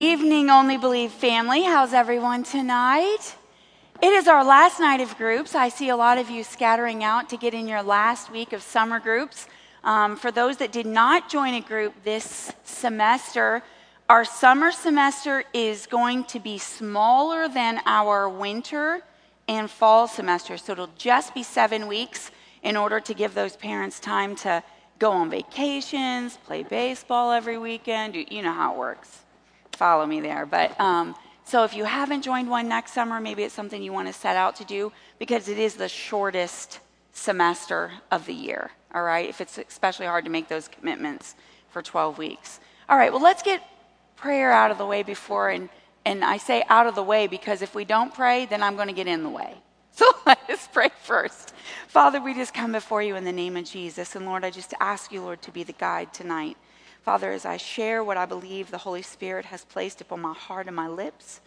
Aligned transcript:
Evening 0.00 0.48
Only 0.48 0.76
Believe 0.76 1.10
family, 1.10 1.64
how's 1.64 1.92
everyone 1.92 2.44
tonight? 2.44 3.34
It 4.00 4.12
is 4.12 4.28
our 4.28 4.44
last 4.44 4.78
night 4.78 5.00
of 5.00 5.18
groups. 5.18 5.56
I 5.56 5.70
see 5.70 5.88
a 5.88 5.96
lot 5.96 6.18
of 6.18 6.30
you 6.30 6.44
scattering 6.44 7.02
out 7.02 7.28
to 7.30 7.36
get 7.36 7.52
in 7.52 7.66
your 7.66 7.82
last 7.82 8.30
week 8.30 8.52
of 8.52 8.62
summer 8.62 9.00
groups. 9.00 9.48
Um, 9.82 10.14
for 10.14 10.30
those 10.30 10.58
that 10.58 10.70
did 10.70 10.86
not 10.86 11.28
join 11.28 11.54
a 11.54 11.60
group 11.60 11.94
this 12.04 12.52
semester, 12.62 13.60
our 14.08 14.24
summer 14.24 14.70
semester 14.70 15.42
is 15.52 15.88
going 15.88 16.22
to 16.26 16.38
be 16.38 16.58
smaller 16.58 17.48
than 17.48 17.80
our 17.84 18.28
winter 18.28 19.00
and 19.48 19.68
fall 19.68 20.06
semester. 20.06 20.58
So 20.58 20.74
it'll 20.74 20.90
just 20.96 21.34
be 21.34 21.42
seven 21.42 21.88
weeks 21.88 22.30
in 22.62 22.76
order 22.76 23.00
to 23.00 23.14
give 23.14 23.34
those 23.34 23.56
parents 23.56 23.98
time 23.98 24.36
to 24.36 24.62
go 25.00 25.10
on 25.10 25.28
vacations, 25.28 26.36
play 26.36 26.62
baseball 26.62 27.32
every 27.32 27.58
weekend. 27.58 28.14
You 28.14 28.42
know 28.42 28.52
how 28.52 28.74
it 28.74 28.78
works 28.78 29.22
follow 29.78 30.04
me 30.04 30.20
there. 30.20 30.44
But 30.44 30.78
um, 30.80 31.14
so 31.44 31.64
if 31.64 31.74
you 31.74 31.84
haven't 31.84 32.22
joined 32.22 32.50
one 32.50 32.68
next 32.68 32.92
summer, 32.92 33.20
maybe 33.20 33.44
it's 33.44 33.54
something 33.54 33.82
you 33.82 33.92
want 33.92 34.08
to 34.08 34.12
set 34.12 34.36
out 34.36 34.56
to 34.56 34.64
do 34.64 34.92
because 35.18 35.48
it 35.48 35.58
is 35.58 35.74
the 35.74 35.88
shortest 35.88 36.80
semester 37.12 37.92
of 38.10 38.26
the 38.26 38.34
year. 38.34 38.70
All 38.94 39.02
right, 39.02 39.28
if 39.28 39.40
it's 39.40 39.56
especially 39.58 40.06
hard 40.06 40.24
to 40.24 40.30
make 40.30 40.48
those 40.48 40.68
commitments 40.68 41.34
for 41.70 41.82
12 41.82 42.18
weeks. 42.18 42.60
All 42.88 42.96
right, 42.96 43.12
well, 43.12 43.22
let's 43.22 43.42
get 43.42 43.62
prayer 44.16 44.50
out 44.50 44.70
of 44.70 44.78
the 44.78 44.86
way 44.86 45.02
before, 45.02 45.50
and, 45.50 45.68
and 46.04 46.24
I 46.24 46.38
say 46.38 46.64
out 46.68 46.86
of 46.86 46.94
the 46.94 47.02
way 47.02 47.26
because 47.26 47.62
if 47.62 47.74
we 47.74 47.84
don't 47.84 48.12
pray, 48.12 48.46
then 48.46 48.62
I'm 48.62 48.76
going 48.76 48.88
to 48.88 48.94
get 48.94 49.06
in 49.06 49.22
the 49.22 49.30
way. 49.30 49.54
So 49.98 50.06
let's 50.24 50.68
pray 50.68 50.90
first. 51.02 51.52
Father, 51.88 52.20
we 52.20 52.32
just 52.32 52.54
come 52.54 52.70
before 52.70 53.02
you 53.02 53.16
in 53.16 53.24
the 53.24 53.32
name 53.32 53.56
of 53.56 53.64
Jesus. 53.64 54.14
And 54.14 54.26
Lord, 54.26 54.44
I 54.44 54.50
just 54.50 54.72
ask 54.78 55.10
you, 55.10 55.22
Lord, 55.22 55.42
to 55.42 55.50
be 55.50 55.64
the 55.64 55.72
guide 55.72 56.14
tonight. 56.14 56.56
Father, 57.08 57.32
as 57.32 57.46
I 57.46 57.56
share 57.56 58.04
what 58.04 58.18
I 58.18 58.26
believe 58.26 58.70
the 58.70 58.76
Holy 58.76 59.00
Spirit 59.00 59.46
has 59.46 59.64
placed 59.64 60.02
upon 60.02 60.20
my 60.20 60.34
heart 60.34 60.66
and 60.66 60.76
my 60.76 60.88
lips, 60.88 61.40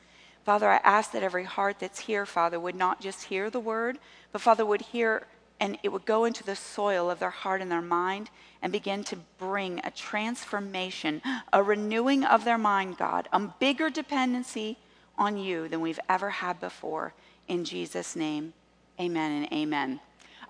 Father, 0.44 0.68
I 0.68 0.78
ask 0.78 1.12
that 1.12 1.22
every 1.22 1.44
heart 1.44 1.78
that's 1.80 2.00
here, 2.00 2.26
Father, 2.26 2.60
would 2.60 2.74
not 2.74 3.00
just 3.00 3.26
hear 3.26 3.48
the 3.52 3.60
word, 3.60 4.00
but 4.32 4.42
Father, 4.42 4.66
would 4.66 4.82
hear 4.82 5.28
and 5.60 5.78
it 5.84 5.90
would 5.90 6.04
go 6.04 6.26
into 6.26 6.44
the 6.44 6.56
soil 6.56 7.12
of 7.12 7.20
their 7.20 7.30
heart 7.30 7.62
and 7.62 7.72
their 7.72 7.80
mind 7.80 8.32
and 8.64 8.72
begin 8.72 9.04
to 9.04 9.18
bring 9.38 9.80
a 9.84 9.92
transformation, 9.92 11.22
a 11.54 11.62
renewing 11.62 12.24
of 12.24 12.44
their 12.44 12.58
mind, 12.58 12.98
God, 12.98 13.30
a 13.32 13.40
bigger 13.40 13.92
dependency 13.92 14.80
on 15.16 15.38
you 15.38 15.68
than 15.68 15.80
we've 15.80 16.00
ever 16.10 16.32
had 16.32 16.60
before. 16.60 17.14
In 17.48 17.66
Jesus' 17.66 18.16
name, 18.16 18.54
amen 19.00 19.44
and 19.44 19.54
amen. 19.54 20.00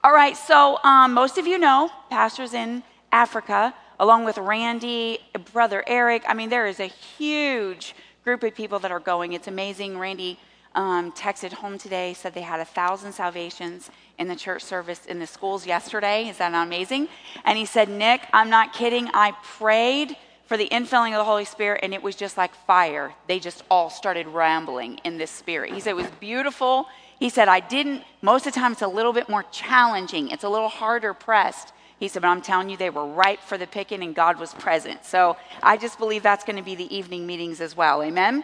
All 0.06 0.14
right, 0.14 0.38
so 0.38 0.80
um, 0.86 1.14
most 1.14 1.38
of 1.38 1.46
you 1.46 1.58
know, 1.58 1.90
pastors 2.10 2.54
in 2.54 2.82
Africa 3.12 3.74
along 4.02 4.26
with 4.26 4.40
Randy, 4.40 5.20
brother 5.54 5.84
Eric. 5.86 6.24
I 6.28 6.34
mean, 6.34 6.50
there 6.50 6.66
is 6.66 6.80
a 6.80 6.88
huge 6.88 7.94
group 8.26 8.42
of 8.42 8.56
people 8.56 8.80
that 8.80 8.92
are 8.92 9.00
going. 9.00 9.34
It's 9.34 9.48
amazing. 9.48 10.00
Randy 10.00 10.40
um, 10.74 11.12
texted 11.12 11.54
home 11.54 11.78
today, 11.78 12.16
said 12.16 12.34
they 12.34 12.42
had 12.42 12.60
a 12.60 12.66
thousand 12.66 13.14
salvations 13.14 13.92
in 14.18 14.28
the 14.28 14.36
church 14.36 14.64
service 14.64 15.06
in 15.06 15.20
the 15.20 15.28
schools 15.28 15.68
yesterday. 15.68 16.28
Is 16.28 16.40
that 16.40 16.52
not 16.52 16.66
amazing? 16.66 17.10
And 17.46 17.60
he 17.60 17.66
said, 17.66 17.90
Nick, 17.90 18.22
I'm 18.34 18.50
not 18.50 18.74
kidding. 18.74 19.08
I 19.14 19.34
prayed 19.44 20.18
for 20.48 20.58
the 20.58 20.68
infilling 20.70 21.12
of 21.12 21.20
the 21.20 21.24
Holy 21.24 21.46
Spirit, 21.46 21.82
and 21.84 21.94
it 21.94 22.02
was 22.02 22.16
just 22.16 22.38
like 22.38 22.56
fire. 22.66 23.14
They 23.28 23.40
just 23.40 23.64
all 23.70 23.92
started 23.92 24.28
rambling 24.28 25.00
in 25.04 25.20
this 25.20 25.30
spirit. 25.30 25.74
He 25.74 25.80
said 25.80 25.92
it 25.92 25.96
was 25.96 26.10
beautiful. 26.20 26.88
He 27.20 27.30
said, 27.30 27.48
I 27.48 27.60
didn't, 27.60 28.02
most 28.24 28.48
of 28.48 28.54
the 28.54 28.60
time 28.60 28.72
it's 28.72 28.82
a 28.82 28.88
little 28.88 29.14
bit 29.14 29.30
more 29.30 29.44
challenging, 29.52 30.30
it's 30.30 30.44
a 30.44 30.50
little 30.50 30.70
harder 30.70 31.14
pressed. 31.14 31.72
He 32.02 32.08
said, 32.08 32.24
But 32.24 32.30
I'm 32.30 32.42
telling 32.42 32.68
you, 32.68 32.78
they 32.78 32.90
were 32.90 33.06
ripe 33.06 33.42
for 33.42 33.60
the 33.60 33.68
picking 33.68 34.02
and 34.02 34.16
God 34.16 34.40
was 34.40 34.56
present. 34.56 35.06
So 35.06 35.38
I 35.62 35.78
just 35.78 36.00
believe 36.00 36.24
that's 36.24 36.44
going 36.44 36.56
to 36.56 36.64
be 36.64 36.74
the 36.74 36.94
evening 36.94 37.28
meetings 37.28 37.62
as 37.62 37.78
well. 37.78 38.02
Amen? 38.02 38.44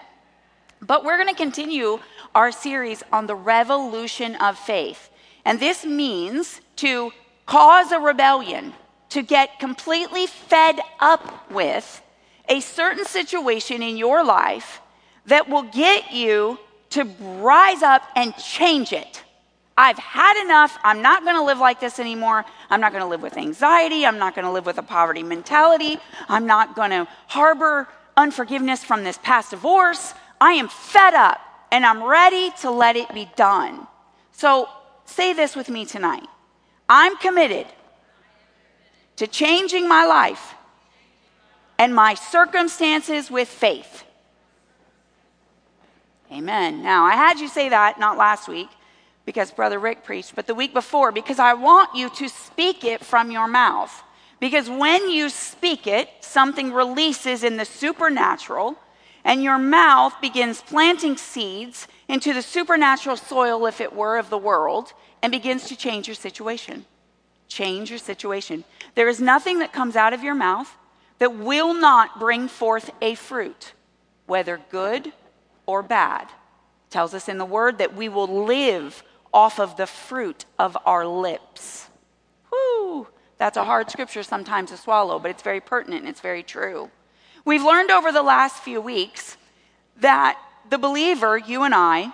But 0.79 1.03
we're 1.03 1.17
going 1.17 1.27
to 1.27 1.35
continue 1.35 1.97
our 2.35 2.51
series 2.51 3.01
on 3.11 3.25
the 3.25 3.33
revolution 3.33 4.35
of 4.35 4.59
faith. 4.59 5.09
And 5.43 5.59
this 5.59 5.83
means 5.83 6.61
to 6.75 7.11
cause 7.47 7.91
a 7.91 7.99
rebellion, 7.99 8.73
to 9.09 9.23
get 9.23 9.59
completely 9.59 10.27
fed 10.27 10.79
up 10.99 11.49
with 11.49 12.03
a 12.47 12.59
certain 12.59 13.05
situation 13.05 13.81
in 13.81 13.97
your 13.97 14.23
life 14.23 14.81
that 15.25 15.49
will 15.49 15.63
get 15.63 16.13
you 16.13 16.59
to 16.91 17.05
rise 17.19 17.81
up 17.81 18.03
and 18.15 18.37
change 18.37 18.93
it. 18.93 19.23
I've 19.77 19.99
had 19.99 20.41
enough. 20.43 20.77
I'm 20.83 21.03
not 21.03 21.23
going 21.23 21.35
to 21.35 21.43
live 21.43 21.59
like 21.59 21.79
this 21.79 21.99
anymore. 21.99 22.43
I'm 22.69 22.81
not 22.81 22.91
going 22.91 23.03
to 23.03 23.07
live 23.07 23.21
with 23.21 23.37
anxiety. 23.37 24.07
I'm 24.07 24.17
not 24.17 24.33
going 24.33 24.45
to 24.45 24.51
live 24.51 24.65
with 24.65 24.79
a 24.79 24.83
poverty 24.83 25.21
mentality. 25.21 25.99
I'm 26.27 26.47
not 26.47 26.75
going 26.75 26.89
to 26.89 27.07
harbor 27.27 27.87
unforgiveness 28.17 28.83
from 28.83 29.03
this 29.03 29.19
past 29.19 29.51
divorce. 29.51 30.15
I 30.41 30.53
am 30.53 30.67
fed 30.67 31.13
up 31.13 31.39
and 31.71 31.85
I'm 31.85 32.03
ready 32.03 32.49
to 32.61 32.71
let 32.71 32.95
it 32.95 33.13
be 33.13 33.29
done. 33.35 33.87
So 34.31 34.67
say 35.05 35.33
this 35.33 35.55
with 35.55 35.69
me 35.69 35.85
tonight 35.85 36.27
I'm 36.89 37.15
committed 37.17 37.67
to 39.17 39.27
changing 39.27 39.87
my 39.87 40.05
life 40.05 40.55
and 41.77 41.93
my 41.93 42.15
circumstances 42.15 43.29
with 43.29 43.47
faith. 43.47 44.03
Amen. 46.31 46.81
Now, 46.81 47.05
I 47.05 47.13
had 47.13 47.39
you 47.39 47.47
say 47.47 47.69
that 47.69 47.99
not 47.99 48.17
last 48.17 48.47
week 48.47 48.69
because 49.27 49.51
Brother 49.51 49.77
Rick 49.77 50.05
preached, 50.05 50.35
but 50.37 50.47
the 50.47 50.55
week 50.55 50.73
before, 50.73 51.11
because 51.11 51.37
I 51.37 51.53
want 51.53 51.93
you 51.93 52.09
to 52.11 52.29
speak 52.29 52.85
it 52.85 53.03
from 53.03 53.29
your 53.29 53.45
mouth. 53.45 54.01
Because 54.39 54.69
when 54.69 55.09
you 55.09 55.27
speak 55.27 55.85
it, 55.85 56.07
something 56.21 56.71
releases 56.71 57.43
in 57.43 57.57
the 57.57 57.65
supernatural, 57.65 58.77
and 59.25 59.43
your 59.43 59.57
mouth 59.57 60.13
begins 60.21 60.61
planting 60.61 61.17
seeds 61.17 61.89
into 62.07 62.33
the 62.33 62.41
supernatural 62.41 63.17
soil, 63.17 63.65
if 63.65 63.81
it 63.81 63.93
were, 63.93 64.17
of 64.17 64.29
the 64.29 64.37
world, 64.37 64.93
and 65.21 65.29
begins 65.29 65.67
to 65.67 65.75
change 65.75 66.07
your 66.07 66.15
situation. 66.15 66.85
Change 67.49 67.89
your 67.89 67.99
situation. 67.99 68.63
There 68.95 69.09
is 69.09 69.19
nothing 69.19 69.59
that 69.59 69.73
comes 69.73 69.97
out 69.97 70.13
of 70.13 70.23
your 70.23 70.35
mouth 70.35 70.73
that 71.19 71.35
will 71.35 71.73
not 71.73 72.17
bring 72.17 72.47
forth 72.47 72.91
a 73.01 73.15
fruit, 73.15 73.73
whether 74.25 74.61
good 74.71 75.11
or 75.65 75.83
bad. 75.83 76.29
It 76.29 76.91
tells 76.91 77.13
us 77.13 77.27
in 77.27 77.37
the 77.37 77.43
word 77.43 77.79
that 77.79 77.93
we 77.93 78.07
will 78.07 78.45
live 78.45 79.03
off 79.33 79.59
of 79.59 79.77
the 79.77 79.87
fruit 79.87 80.45
of 80.57 80.77
our 80.85 81.05
lips. 81.05 81.87
Whew, 82.49 83.07
that's 83.37 83.57
a 83.57 83.63
hard 83.63 83.91
scripture 83.91 84.23
sometimes 84.23 84.71
to 84.71 84.77
swallow, 84.77 85.19
but 85.19 85.31
it's 85.31 85.43
very 85.43 85.61
pertinent 85.61 86.01
and 86.01 86.09
it's 86.09 86.21
very 86.21 86.43
true. 86.43 86.89
We've 87.45 87.63
learned 87.63 87.91
over 87.91 88.11
the 88.11 88.23
last 88.23 88.57
few 88.63 88.81
weeks 88.81 89.37
that 89.97 90.37
the 90.69 90.77
believer, 90.77 91.37
you 91.37 91.63
and 91.63 91.73
I, 91.73 92.11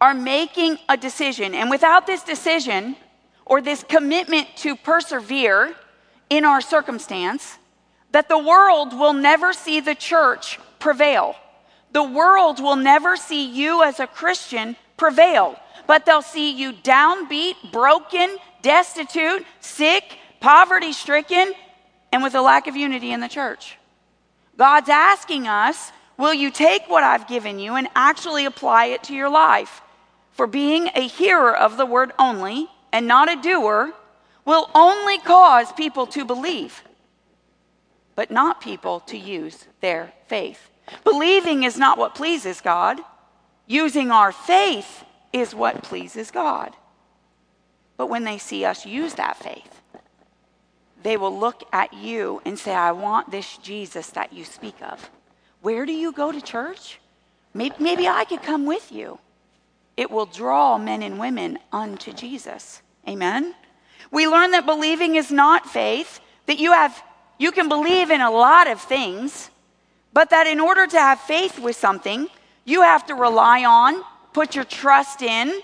are 0.00 0.14
making 0.14 0.78
a 0.88 0.96
decision. 0.96 1.54
And 1.54 1.70
without 1.70 2.06
this 2.06 2.22
decision 2.22 2.96
or 3.44 3.60
this 3.60 3.82
commitment 3.82 4.48
to 4.58 4.76
persevere 4.76 5.74
in 6.30 6.44
our 6.44 6.60
circumstance, 6.60 7.58
that 8.12 8.28
the 8.28 8.38
world 8.38 8.98
will 8.98 9.12
never 9.12 9.52
see 9.52 9.80
the 9.80 9.94
church 9.94 10.58
prevail. 10.78 11.34
The 11.92 12.02
world 12.02 12.60
will 12.60 12.76
never 12.76 13.16
see 13.16 13.44
you 13.44 13.82
as 13.82 14.00
a 14.00 14.06
Christian 14.06 14.76
prevail, 15.00 15.58
but 15.86 16.04
they'll 16.04 16.20
see 16.20 16.52
you 16.52 16.74
downbeat, 16.74 17.72
broken, 17.72 18.36
destitute, 18.60 19.44
sick, 19.58 20.18
poverty 20.40 20.92
stricken, 20.92 21.54
and 22.12 22.22
with 22.22 22.34
a 22.34 22.42
lack 22.42 22.66
of 22.66 22.76
unity 22.76 23.10
in 23.10 23.20
the 23.20 23.28
church. 23.28 23.78
God's 24.58 24.90
asking 24.90 25.48
us, 25.48 25.90
will 26.18 26.34
you 26.34 26.50
take 26.50 26.82
what 26.86 27.02
I've 27.02 27.26
given 27.26 27.58
you 27.58 27.76
and 27.76 27.88
actually 27.96 28.44
apply 28.44 28.86
it 28.86 29.02
to 29.04 29.14
your 29.14 29.30
life? 29.30 29.80
For 30.32 30.46
being 30.46 30.90
a 30.94 31.08
hearer 31.08 31.56
of 31.56 31.78
the 31.78 31.86
word 31.86 32.12
only 32.18 32.68
and 32.92 33.06
not 33.06 33.32
a 33.32 33.40
doer 33.40 33.94
will 34.44 34.68
only 34.74 35.18
cause 35.18 35.72
people 35.72 36.06
to 36.08 36.26
believe, 36.26 36.82
but 38.14 38.30
not 38.30 38.60
people 38.60 39.00
to 39.00 39.16
use 39.16 39.66
their 39.80 40.12
faith. 40.26 40.68
Believing 41.04 41.62
is 41.62 41.78
not 41.78 41.96
what 41.96 42.14
pleases 42.14 42.60
God. 42.60 43.00
Using 43.70 44.10
our 44.10 44.32
faith 44.32 45.04
is 45.32 45.54
what 45.54 45.84
pleases 45.84 46.32
God. 46.32 46.74
But 47.96 48.08
when 48.08 48.24
they 48.24 48.36
see 48.36 48.64
us 48.64 48.84
use 48.84 49.14
that 49.14 49.36
faith, 49.36 49.80
they 51.04 51.16
will 51.16 51.38
look 51.38 51.62
at 51.72 51.94
you 51.94 52.42
and 52.44 52.58
say, 52.58 52.74
I 52.74 52.90
want 52.90 53.30
this 53.30 53.58
Jesus 53.58 54.10
that 54.10 54.32
you 54.32 54.44
speak 54.44 54.74
of. 54.82 55.08
Where 55.62 55.86
do 55.86 55.92
you 55.92 56.10
go 56.10 56.32
to 56.32 56.40
church? 56.40 56.98
Maybe, 57.54 57.76
maybe 57.78 58.08
I 58.08 58.24
could 58.24 58.42
come 58.42 58.66
with 58.66 58.90
you. 58.90 59.20
It 59.96 60.10
will 60.10 60.26
draw 60.26 60.76
men 60.76 61.00
and 61.00 61.20
women 61.20 61.56
unto 61.70 62.12
Jesus. 62.12 62.82
Amen. 63.06 63.54
We 64.10 64.26
learn 64.26 64.50
that 64.50 64.66
believing 64.66 65.14
is 65.14 65.30
not 65.30 65.64
faith, 65.64 66.18
that 66.46 66.58
you 66.58 66.72
have 66.72 67.00
you 67.38 67.52
can 67.52 67.68
believe 67.68 68.10
in 68.10 68.20
a 68.20 68.32
lot 68.32 68.68
of 68.68 68.80
things, 68.80 69.48
but 70.12 70.30
that 70.30 70.48
in 70.48 70.58
order 70.58 70.88
to 70.88 70.98
have 70.98 71.20
faith 71.20 71.60
with 71.60 71.76
something, 71.76 72.26
you 72.70 72.82
have 72.82 73.06
to 73.06 73.14
rely 73.14 73.64
on, 73.64 74.04
put 74.32 74.54
your 74.54 74.64
trust 74.64 75.22
in, 75.22 75.60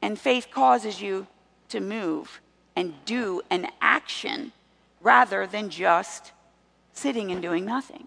and 0.00 0.18
faith 0.18 0.48
causes 0.50 1.00
you 1.00 1.26
to 1.68 1.80
move 1.80 2.40
and 2.74 2.94
do 3.04 3.42
an 3.50 3.68
action 3.80 4.52
rather 5.00 5.46
than 5.46 5.68
just 5.68 6.32
sitting 6.92 7.30
and 7.30 7.42
doing 7.42 7.64
nothing. 7.64 8.06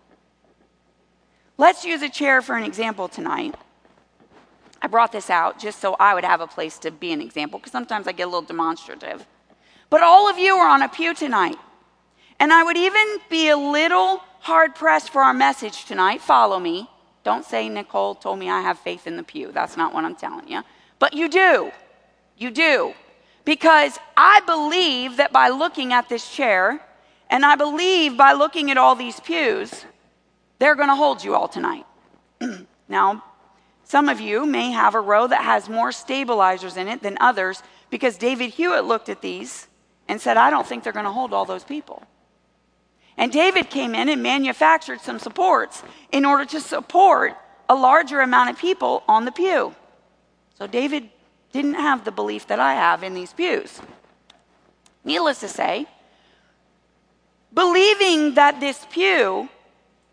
Let's 1.57 1.85
use 1.85 2.01
a 2.01 2.09
chair 2.09 2.41
for 2.41 2.55
an 2.55 2.63
example 2.63 3.07
tonight. 3.07 3.55
I 4.81 4.87
brought 4.87 5.11
this 5.11 5.29
out 5.29 5.59
just 5.59 5.79
so 5.79 5.95
I 5.99 6.13
would 6.13 6.23
have 6.23 6.41
a 6.41 6.47
place 6.47 6.77
to 6.79 6.91
be 6.91 7.11
an 7.11 7.21
example 7.21 7.59
because 7.59 7.71
sometimes 7.71 8.07
I 8.07 8.11
get 8.11 8.23
a 8.23 8.27
little 8.27 8.41
demonstrative. 8.41 9.25
But 9.89 10.03
all 10.03 10.29
of 10.29 10.37
you 10.37 10.55
are 10.55 10.69
on 10.69 10.81
a 10.81 10.89
pew 10.89 11.13
tonight. 11.13 11.57
And 12.39 12.53
I 12.53 12.63
would 12.63 12.77
even 12.77 13.17
be 13.29 13.49
a 13.49 13.57
little 13.57 14.17
hard 14.39 14.75
pressed 14.75 15.09
for 15.09 15.21
our 15.21 15.33
message 15.33 15.85
tonight. 15.85 16.21
Follow 16.21 16.59
me. 16.59 16.89
Don't 17.27 17.43
say 17.43 17.67
Nicole 17.67 18.15
told 18.15 18.39
me 18.39 18.49
I 18.49 18.61
have 18.61 18.79
faith 18.79 19.05
in 19.05 19.17
the 19.17 19.21
pew. 19.21 19.51
That's 19.51 19.75
not 19.75 19.93
what 19.93 20.05
I'm 20.05 20.15
telling 20.15 20.47
you. 20.47 20.61
But 20.97 21.13
you 21.13 21.27
do. 21.27 21.73
You 22.37 22.51
do. 22.51 22.93
Because 23.43 23.99
I 24.15 24.39
believe 24.45 25.17
that 25.17 25.33
by 25.33 25.49
looking 25.49 25.91
at 25.91 26.07
this 26.07 26.31
chair, 26.31 26.79
and 27.29 27.45
I 27.45 27.57
believe 27.57 28.15
by 28.15 28.31
looking 28.31 28.71
at 28.71 28.77
all 28.77 28.95
these 28.95 29.19
pews, 29.19 29.83
they're 30.59 30.75
going 30.75 30.87
to 30.87 30.95
hold 30.95 31.21
you 31.21 31.35
all 31.35 31.49
tonight. 31.49 31.85
now, 32.87 33.21
some 33.83 34.07
of 34.07 34.21
you 34.21 34.45
may 34.45 34.71
have 34.71 34.95
a 34.95 35.01
row 35.01 35.27
that 35.27 35.43
has 35.43 35.67
more 35.67 35.91
stabilizers 35.91 36.77
in 36.77 36.87
it 36.87 37.03
than 37.03 37.17
others 37.19 37.61
because 37.89 38.17
David 38.17 38.51
Hewitt 38.51 38.85
looked 38.85 39.09
at 39.09 39.21
these 39.21 39.67
and 40.07 40.21
said, 40.21 40.37
I 40.37 40.49
don't 40.49 40.65
think 40.65 40.85
they're 40.85 40.93
going 40.93 41.03
to 41.03 41.11
hold 41.11 41.33
all 41.33 41.43
those 41.43 41.65
people. 41.65 42.03
And 43.17 43.31
David 43.31 43.69
came 43.69 43.95
in 43.95 44.09
and 44.09 44.21
manufactured 44.21 45.01
some 45.01 45.19
supports 45.19 45.83
in 46.11 46.23
order 46.23 46.45
to 46.45 46.61
support 46.61 47.35
a 47.67 47.75
larger 47.75 48.21
amount 48.21 48.51
of 48.51 48.57
people 48.57 49.03
on 49.07 49.25
the 49.25 49.31
pew. 49.31 49.75
So 50.57 50.67
David 50.67 51.09
didn't 51.51 51.75
have 51.75 52.05
the 52.05 52.11
belief 52.11 52.47
that 52.47 52.59
I 52.59 52.75
have 52.75 53.03
in 53.03 53.13
these 53.13 53.33
pews. 53.33 53.81
Needless 55.03 55.39
to 55.39 55.47
say, 55.47 55.87
believing 57.53 58.35
that 58.35 58.59
this 58.59 58.85
pew 58.91 59.49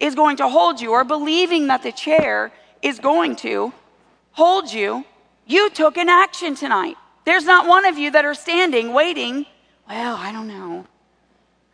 is 0.01 0.15
going 0.15 0.37
to 0.39 0.49
hold 0.49 0.81
you 0.81 0.93
or 0.93 1.05
believing 1.05 1.67
that 1.67 1.83
the 1.83 1.93
chair 1.93 2.53
is 2.83 2.99
going 2.99 3.37
to 3.37 3.73
hold 4.33 4.73
you, 4.73 5.05
you 5.47 5.71
took 5.71 5.97
an 5.97 6.09
action 6.09 6.55
tonight. 6.55 6.97
There's 7.25 7.45
not 7.45 7.67
one 7.67 7.87
of 7.87 7.99
you 7.99 8.11
that 8.11 8.25
are 8.25 8.35
standing 8.35 8.93
waiting. 8.93 9.47
Well, 9.89 10.17
I 10.17 10.33
don't 10.33 10.49
know. 10.49 10.87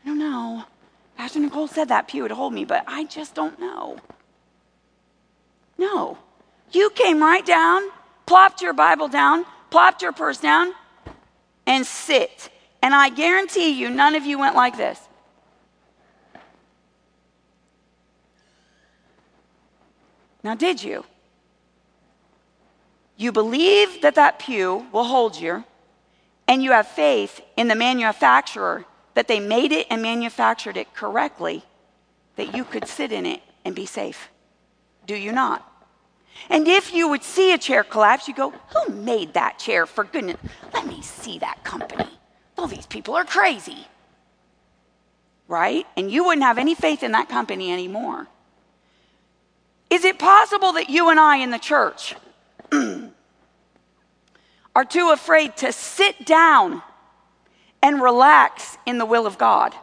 I 0.03 0.09
don't 0.09 0.19
know. 0.19 0.65
Pastor 1.21 1.41
Nicole 1.41 1.69
said 1.69 1.91
that 1.91 2.09
pew 2.09 2.23
would 2.23 2.31
hold 2.31 2.55
me, 2.55 2.65
but 2.65 2.83
I 2.87 3.05
just 3.05 3.35
don't 3.35 3.61
know. 3.61 3.99
No. 5.77 6.17
You 6.73 6.89
came 6.89 7.21
right 7.21 7.45
down, 7.45 7.83
plopped 8.25 8.63
your 8.63 8.73
Bible 8.73 9.07
down, 9.07 9.45
plopped 9.69 10.01
your 10.01 10.13
purse 10.13 10.39
down, 10.39 10.73
and 11.67 11.85
sit. 11.85 12.49
And 12.81 12.95
I 12.95 13.11
guarantee 13.11 13.69
you, 13.69 13.91
none 13.91 14.15
of 14.15 14.25
you 14.25 14.39
went 14.39 14.57
like 14.57 14.79
this. 14.79 14.99
Now, 20.43 20.55
did 20.55 20.83
you? 20.83 21.05
You 23.19 23.31
believe 23.31 24.01
that 24.01 24.15
that 24.15 24.39
pew 24.39 24.87
will 24.91 25.05
hold 25.05 25.39
you, 25.39 25.65
and 26.49 26.63
you 26.63 26.73
have 26.73 26.87
faith 26.87 27.43
in 27.59 27.69
the 27.69 27.75
manufacturer 27.75 28.87
that 29.15 29.29
they 29.29 29.41
made 29.41 29.73
it 29.73 29.87
and 29.91 30.03
manufactured 30.03 30.77
it 30.77 30.95
correctly, 30.95 31.65
that 32.37 32.55
you 32.55 32.65
could 32.65 32.87
sit 32.87 33.13
in 33.13 33.27
it 33.27 33.41
and 33.65 33.75
be 33.75 33.87
safe. 33.87 34.29
Do 35.07 35.15
you 35.15 35.33
not? 35.33 35.67
And 36.49 36.67
if 36.67 36.95
you 36.95 37.09
would 37.09 37.23
see 37.23 37.53
a 37.53 37.59
chair 37.59 37.85
collapse, 37.85 38.29
you 38.29 38.35
go, 38.35 38.51
Who 38.51 38.95
made 38.95 39.35
that 39.35 39.59
chair? 39.59 39.87
For 39.87 40.05
goodness, 40.05 40.39
let 40.73 40.87
me 40.87 41.03
see 41.03 41.39
that 41.41 41.63
company. 41.65 42.09
All 42.57 42.67
these 42.67 42.87
people 42.87 43.15
are 43.15 43.25
crazy. 43.25 43.87
Right? 45.49 45.87
And 45.97 46.11
you 46.11 46.25
wouldn't 46.25 46.45
have 46.45 46.59
any 46.59 46.75
faith 46.75 47.03
in 47.03 47.13
that 47.13 47.29
company 47.29 47.73
anymore. 47.73 48.29
Is 49.91 50.05
it 50.05 50.19
possible 50.19 50.73
that 50.75 50.89
you 50.89 51.09
and 51.11 51.19
I 51.19 51.39
in 51.39 51.51
the 51.51 51.59
church 51.59 52.15
are 54.75 54.85
too 54.85 55.11
afraid 55.11 55.57
to 55.59 55.73
sit 55.73 56.25
down 56.25 56.83
and 57.83 58.03
relax 58.03 58.79
in 58.87 58.99
the 58.99 59.07
will 59.07 59.27
of 59.27 59.39
God? 59.39 59.75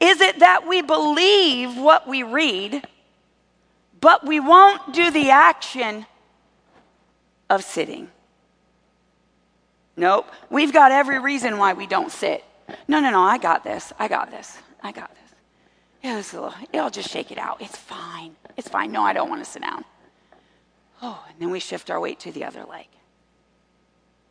Is 0.00 0.20
it 0.20 0.40
that 0.40 0.66
we 0.66 0.82
believe 0.82 1.76
what 1.78 2.08
we 2.08 2.22
read, 2.22 2.86
but 4.00 4.26
we 4.26 4.40
won't 4.40 4.92
do 4.92 5.10
the 5.10 5.30
action 5.30 6.06
of 7.48 7.62
sitting? 7.62 8.10
Nope. 9.96 10.26
We've 10.50 10.72
got 10.72 10.92
every 10.92 11.18
reason 11.18 11.58
why 11.58 11.72
we 11.72 11.86
don't 11.86 12.10
sit. 12.10 12.44
No, 12.88 13.00
no, 13.00 13.10
no, 13.10 13.20
I 13.20 13.38
got 13.38 13.62
this. 13.62 13.92
I 13.98 14.08
got 14.08 14.30
this. 14.30 14.58
I 14.82 14.92
got 14.92 15.10
this. 16.02 16.34
Little, 16.34 16.52
it'll 16.72 16.90
just 16.90 17.10
shake 17.10 17.30
it 17.30 17.38
out. 17.38 17.62
It's 17.62 17.76
fine. 17.76 18.36
It's 18.56 18.68
fine. 18.68 18.92
No, 18.92 19.02
I 19.02 19.12
don't 19.12 19.30
want 19.30 19.42
to 19.42 19.50
sit 19.50 19.62
down. 19.62 19.84
Oh, 21.00 21.24
and 21.28 21.40
then 21.40 21.50
we 21.50 21.60
shift 21.60 21.90
our 21.90 21.98
weight 21.98 22.20
to 22.20 22.32
the 22.32 22.44
other 22.44 22.64
leg. 22.64 22.86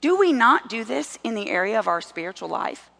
Do 0.03 0.17
we 0.17 0.33
not 0.33 0.67
do 0.67 0.83
this 0.83 1.17
in 1.23 1.33
the 1.33 1.50
area 1.50 1.79
of 1.79 1.88
our 1.88 2.01
spiritual 2.01 2.50
life? 2.50 2.91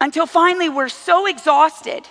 Until 0.00 0.26
finally 0.26 0.68
we're 0.68 0.88
so 0.88 1.26
exhausted, 1.26 2.08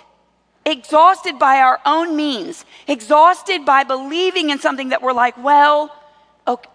exhausted 0.64 1.38
by 1.38 1.58
our 1.58 1.78
own 1.84 2.16
means, 2.16 2.64
exhausted 2.88 3.66
by 3.66 3.84
believing 3.84 4.48
in 4.48 4.58
something 4.58 4.88
that 4.88 5.02
we're 5.02 5.12
like, 5.12 5.36
well, 5.36 5.94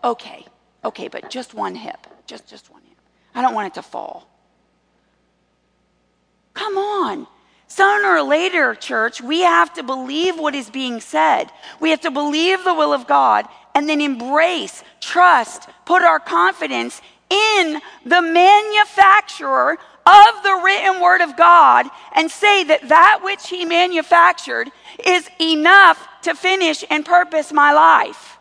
okay, 0.03 0.45
okay, 0.85 1.07
but 1.07 1.31
just 1.31 1.55
one 1.55 1.73
hip, 1.73 2.05
just, 2.27 2.47
just 2.47 2.71
one 2.71 2.83
hip. 2.83 2.99
I 3.33 3.41
don't 3.41 3.55
want 3.55 3.65
it 3.65 3.73
to 3.73 3.81
fall. 3.81 4.29
Come 6.53 6.77
on. 6.77 7.25
Sooner 7.65 8.09
or 8.09 8.21
later, 8.21 8.75
church, 8.75 9.23
we 9.23 9.41
have 9.41 9.73
to 9.73 9.81
believe 9.81 10.37
what 10.37 10.53
is 10.53 10.69
being 10.69 11.01
said. 11.01 11.45
We 11.79 11.89
have 11.89 12.01
to 12.01 12.11
believe 12.11 12.63
the 12.63 12.75
will 12.75 12.93
of 12.93 13.07
God 13.07 13.47
and 13.77 13.87
then 13.87 14.01
embrace, 14.01 14.83
trust, 14.99 15.69
put 15.85 16.01
our 16.01 16.19
confidence 16.19 16.99
in 17.29 17.79
the 18.03 18.23
manufacturer 18.23 19.73
of 19.73 20.43
the 20.43 20.61
written 20.65 20.99
word 20.99 21.21
of 21.21 21.37
God 21.37 21.85
and 22.15 22.31
say 22.31 22.63
that 22.63 22.89
that 22.89 23.19
which 23.23 23.47
he 23.47 23.65
manufactured 23.65 24.71
is 25.05 25.29
enough 25.39 26.07
to 26.23 26.33
finish 26.33 26.83
and 26.89 27.05
purpose 27.05 27.53
my 27.53 27.71
life. 27.71 28.39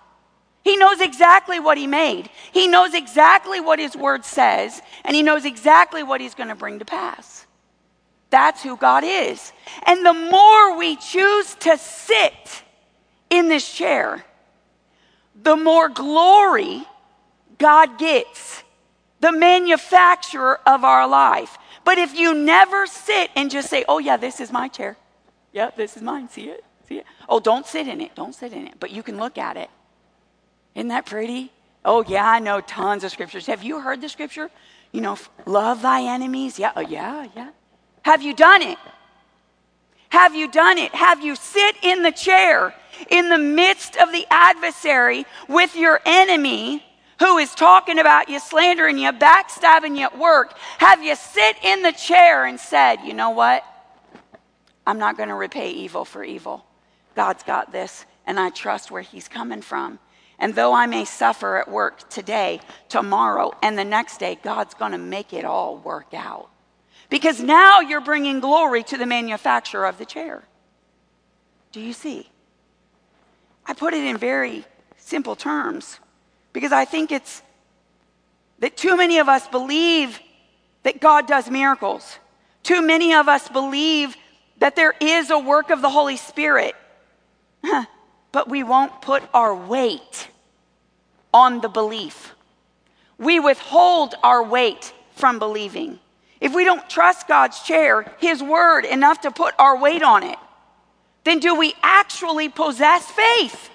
He 0.65 0.79
knows 0.79 1.03
exactly 1.03 1.61
what 1.61 1.77
he 1.77 1.87
made. 1.87 2.31
He 2.51 2.67
knows 2.67 2.95
exactly 2.95 3.61
what 3.61 3.79
his 3.79 3.95
word 3.95 4.25
says, 4.25 4.81
and 5.05 5.15
he 5.15 5.23
knows 5.23 5.45
exactly 5.45 6.03
what 6.03 6.23
he's 6.23 6.35
going 6.35 6.49
to 6.49 6.55
bring 6.55 6.79
to 6.79 6.87
pass. 6.87 7.45
That's 8.31 8.63
who 8.63 8.79
God 8.79 9.05
is. 9.05 9.53
And 9.85 10.05
the 10.05 10.15
more 10.15 10.79
we 10.79 10.97
choose 10.97 11.55
to 11.57 11.77
sit 11.77 12.63
in 13.29 13.49
this 13.51 13.71
chair, 13.71 14.25
the 15.43 15.57
more 15.57 15.89
glory 15.89 16.85
God 17.59 17.99
gets, 17.99 18.63
the 19.21 19.33
manufacturer 19.33 20.61
of 20.67 20.85
our 20.85 21.09
life. 21.09 21.59
But 21.85 21.99
if 21.99 22.15
you 22.15 22.35
never 22.35 22.87
sit 22.87 23.31
and 23.37 23.51
just 23.51 23.71
say, 23.71 23.85
oh, 23.89 23.99
yeah, 23.99 24.17
this 24.17 24.41
is 24.41 24.53
my 24.53 24.69
chair. 24.69 24.97
Yeah, 25.53 25.71
this 25.75 25.97
is 25.97 26.03
mine. 26.03 26.29
See 26.29 26.49
it? 26.49 26.65
See 26.89 26.99
it? 26.99 27.07
Oh, 27.29 27.41
don't 27.41 27.67
sit 27.67 27.89
in 27.89 28.01
it. 28.01 28.15
Don't 28.15 28.35
sit 28.35 28.53
in 28.53 28.67
it. 28.67 28.75
But 28.79 28.91
you 28.91 29.03
can 29.03 29.17
look 29.17 29.39
at 29.39 29.57
it. 29.57 29.71
Isn't 30.75 30.89
that 30.89 31.07
pretty? 31.07 31.53
Oh, 31.85 32.05
yeah, 32.07 32.29
I 32.29 32.41
know 32.41 32.61
tons 32.61 33.05
of 33.05 33.13
scriptures. 33.13 33.47
Have 33.47 33.63
you 33.63 33.81
heard 33.81 34.01
the 34.01 34.09
scripture? 34.09 34.51
You 34.93 35.01
know, 35.01 35.17
love 35.47 35.83
thy 35.83 36.03
enemies. 36.03 36.59
Yeah, 36.59 36.73
oh, 36.77 36.81
yeah, 36.81 37.27
yeah. 37.35 37.51
Have 38.03 38.23
you 38.23 38.35
done 38.35 38.63
it? 38.63 38.79
Have 40.09 40.35
you 40.35 40.51
done 40.51 40.79
it? 40.79 40.95
Have 40.95 41.25
you 41.25 41.37
sit 41.37 41.77
in 41.83 42.03
the 42.03 42.13
chair 42.13 42.75
in 43.11 43.29
the 43.29 43.39
midst 43.39 43.97
of 43.97 44.13
the 44.13 44.27
adversary 44.31 45.27
with 45.49 45.77
your 45.77 46.01
enemy 46.05 46.83
who 47.19 47.39
is 47.39 47.55
talking 47.55 47.99
about 47.99 48.29
you, 48.29 48.39
slandering 48.39 48.99
you, 48.99 49.11
backstabbing 49.13 49.97
you 49.97 50.05
at 50.05 50.19
work? 50.19 50.57
Have 50.79 51.03
you 51.03 51.17
sit 51.17 51.57
in 51.63 51.83
the 51.83 51.93
chair 51.93 52.45
and 52.45 52.61
said, 52.61 52.97
you 53.05 53.15
know 53.15 53.31
what? 53.31 53.65
I'm 54.87 54.99
not 54.99 55.17
going 55.17 55.31
to 55.31 55.35
repay 55.35 55.71
evil 55.71 56.05
for 56.05 56.23
evil. 56.23 56.65
God's 57.15 57.43
got 57.43 57.73
this, 57.73 58.05
and 58.27 58.39
I 58.39 58.51
trust 58.51 58.91
where 58.91 59.03
He's 59.03 59.29
coming 59.29 59.63
from. 59.63 59.99
And 60.39 60.55
though 60.55 60.75
I 60.75 60.87
may 60.87 61.05
suffer 61.07 61.57
at 61.57 61.71
work 61.71 62.09
today, 62.11 62.61
tomorrow, 62.89 63.53
and 63.63 63.79
the 63.79 63.85
next 63.85 64.19
day, 64.19 64.39
God's 64.43 64.75
going 64.75 64.93
to 64.93 64.99
make 64.99 65.33
it 65.33 65.45
all 65.45 65.79
work 65.79 66.13
out. 66.13 66.51
Because 67.09 67.41
now 67.41 67.81
you're 67.81 68.01
bringing 68.01 68.41
glory 68.41 68.83
to 68.85 68.99
the 68.99 69.07
manufacturer 69.07 69.87
of 69.87 69.99
the 69.99 70.05
chair. 70.05 70.43
Do 71.73 71.81
you 71.81 71.93
see? 71.93 72.29
I 73.67 73.75
put 73.75 73.95
it 73.95 74.05
in 74.05 74.17
very 74.17 74.65
simple 74.97 75.37
terms 75.37 75.99
because 76.53 76.73
I 76.73 76.85
think 76.85 77.13
it's 77.13 77.43
that 78.61 78.77
too 78.77 78.97
many 78.97 79.19
of 79.19 79.29
us 79.29 79.47
believe 79.49 80.19
that 80.85 81.01
God 81.01 81.27
does 81.27 81.51
miracles. 81.51 82.19
Too 82.63 82.81
many 82.81 83.13
of 83.15 83.29
us 83.29 83.49
believe 83.49 84.17
that 84.59 84.77
there 84.77 84.95
is 85.01 85.31
a 85.31 85.39
work 85.39 85.71
of 85.71 85.83
the 85.83 85.91
Holy 85.91 86.17
Spirit, 86.17 86.75
but 88.33 88.49
we 88.49 88.63
won't 88.63 89.03
put 89.03 89.23
our 89.35 89.55
weight 89.55 90.29
on 91.35 91.61
the 91.61 91.69
belief. 91.69 92.35
We 93.19 93.41
withhold 93.41 94.15
our 94.23 94.43
weight 94.43 94.93
from 95.15 95.39
believing. 95.39 95.99
If 96.41 96.55
we 96.55 96.65
don't 96.65 96.89
trust 96.89 97.29
God's 97.29 97.61
chair, 97.63 98.15
His 98.19 98.43
word, 98.43 98.85
enough 98.85 99.23
to 99.23 99.31
put 99.31 99.55
our 99.59 99.77
weight 99.77 100.03
on 100.03 100.23
it, 100.23 100.39
then 101.27 101.41
do 101.41 101.55
we 101.55 101.75
actually 101.83 102.49
possess 102.49 103.11
faith? 103.11 103.71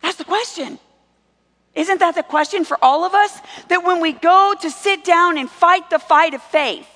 That's 0.00 0.16
the 0.16 0.24
question. 0.24 0.78
Isn't 1.74 2.00
that 2.00 2.14
the 2.14 2.22
question 2.22 2.64
for 2.64 2.82
all 2.82 3.04
of 3.04 3.14
us? 3.14 3.38
That 3.68 3.84
when 3.84 4.00
we 4.00 4.12
go 4.12 4.54
to 4.60 4.70
sit 4.70 5.04
down 5.04 5.38
and 5.38 5.50
fight 5.50 5.90
the 5.90 5.98
fight 5.98 6.34
of 6.34 6.42
faith, 6.42 6.88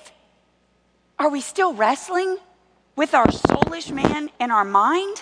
are 1.19 1.29
we 1.29 1.41
still 1.41 1.73
wrestling 1.73 2.37
with 2.95 3.13
our 3.13 3.27
soulish 3.27 3.91
man 3.91 4.29
and 4.39 4.51
our 4.51 4.65
mind? 4.65 5.21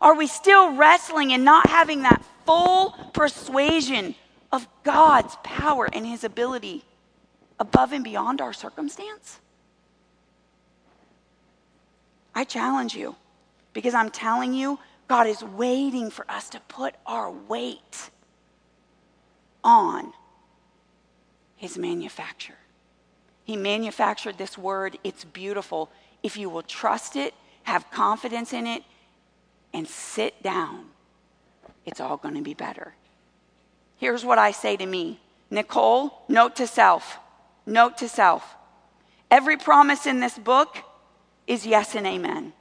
Are 0.00 0.14
we 0.14 0.26
still 0.26 0.74
wrestling 0.74 1.32
and 1.32 1.44
not 1.44 1.68
having 1.68 2.02
that 2.02 2.22
full 2.46 2.92
persuasion 3.12 4.14
of 4.52 4.66
God's 4.84 5.36
power 5.44 5.88
and 5.92 6.06
his 6.06 6.24
ability 6.24 6.84
above 7.58 7.92
and 7.92 8.02
beyond 8.02 8.40
our 8.40 8.52
circumstance? 8.52 9.38
I 12.34 12.44
challenge 12.44 12.94
you 12.94 13.16
because 13.72 13.94
I'm 13.94 14.10
telling 14.10 14.54
you, 14.54 14.78
God 15.08 15.26
is 15.26 15.42
waiting 15.42 16.10
for 16.10 16.24
us 16.30 16.48
to 16.50 16.60
put 16.60 16.94
our 17.06 17.30
weight 17.30 18.10
on 19.64 20.12
his 21.56 21.76
manufacture. 21.76 22.54
He 23.44 23.56
manufactured 23.56 24.38
this 24.38 24.56
word. 24.56 24.98
It's 25.02 25.24
beautiful. 25.24 25.90
If 26.22 26.36
you 26.36 26.48
will 26.48 26.62
trust 26.62 27.16
it, 27.16 27.34
have 27.64 27.90
confidence 27.90 28.52
in 28.52 28.66
it, 28.66 28.84
and 29.72 29.86
sit 29.86 30.42
down, 30.42 30.86
it's 31.84 32.00
all 32.00 32.16
going 32.16 32.34
to 32.34 32.42
be 32.42 32.54
better. 32.54 32.94
Here's 33.96 34.24
what 34.24 34.38
I 34.38 34.50
say 34.50 34.76
to 34.76 34.86
me 34.86 35.20
Nicole, 35.50 36.22
note 36.28 36.56
to 36.56 36.66
self, 36.66 37.18
note 37.66 37.98
to 37.98 38.08
self. 38.08 38.54
Every 39.30 39.56
promise 39.56 40.06
in 40.06 40.20
this 40.20 40.38
book 40.38 40.78
is 41.50 41.66
yes 41.66 41.96
and 41.96 42.06
amen. 42.06 42.52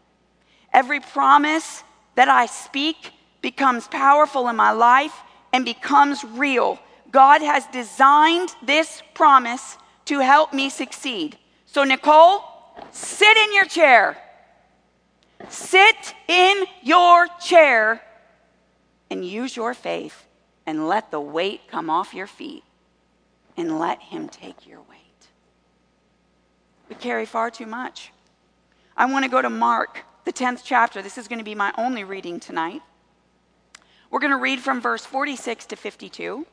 Every 0.74 1.00
promise 1.00 1.84
that 2.15 2.27
I 2.27 2.48
speak 2.48 3.12
becomes 3.39 3.88
powerful 3.88 4.50
in 4.50 4.55
my 4.55 4.72
life 4.72 5.13
and 5.53 5.63
becomes 5.63 6.24
real. 6.24 6.79
God 7.12 7.41
has 7.43 7.67
designed 7.67 8.50
this 8.65 9.03
promise 9.13 9.77
to 10.05 10.19
help 10.22 10.53
me 10.53 10.72
succeed. 10.72 11.38
So, 11.67 11.84
Nicole, 11.84 12.43
sit 12.89 13.38
in 13.38 13.53
your 13.53 13.65
chair. 13.65 14.17
Sit 15.50 16.15
in 16.27 16.65
your 16.81 17.27
chair 17.39 18.01
and 19.12 19.24
use 19.24 19.55
your 19.55 19.75
faith 19.75 20.25
and 20.65 20.88
let 20.88 21.12
the 21.12 21.22
weight 21.22 21.62
come 21.67 21.91
off 21.91 22.15
your 22.15 22.27
feet 22.27 22.63
and 23.55 23.77
let 23.77 24.01
Him 24.01 24.29
take 24.29 24.65
your 24.65 24.79
weight. 24.79 25.27
We 26.89 26.96
carry 26.96 27.27
far 27.27 27.51
too 27.51 27.67
much. 27.67 28.12
I 29.00 29.06
want 29.06 29.24
to 29.24 29.32
go 29.32 29.41
to 29.41 29.50
Mark, 29.50 30.03
the 30.25 30.34
10th 30.34 30.62
chapter. 30.65 31.01
This 31.01 31.18
is 31.18 31.29
going 31.29 31.39
to 31.39 31.46
be 31.46 31.56
my 31.56 31.74
only 31.77 32.03
reading 32.03 32.38
tonight. 32.38 32.82
We're 34.12 34.20
going 34.20 34.34
to 34.34 34.38
read 34.38 34.60
from 34.60 34.82
verse 34.82 35.06
46 35.06 35.68
to 35.68 35.77
52. 35.77 36.46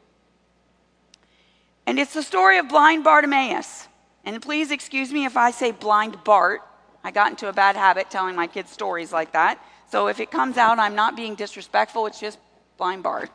And 1.86 1.98
it's 1.98 2.14
the 2.14 2.22
story 2.22 2.58
of 2.58 2.68
blind 2.68 3.02
Bartimaeus. 3.02 3.88
And 4.24 4.40
please 4.40 4.70
excuse 4.70 5.12
me 5.12 5.24
if 5.24 5.36
I 5.36 5.50
say 5.50 5.72
blind 5.72 6.22
Bart. 6.22 6.60
I 7.02 7.10
got 7.10 7.30
into 7.30 7.48
a 7.48 7.52
bad 7.52 7.74
habit 7.74 8.10
telling 8.10 8.36
my 8.36 8.46
kids 8.46 8.70
stories 8.70 9.12
like 9.12 9.32
that. 9.32 9.60
So 9.90 10.06
if 10.06 10.20
it 10.20 10.30
comes 10.30 10.56
out, 10.56 10.78
I'm 10.78 10.94
not 10.94 11.16
being 11.16 11.34
disrespectful, 11.34 12.06
it's 12.06 12.20
just 12.20 12.38
blind 12.78 13.02
Bart. 13.02 13.28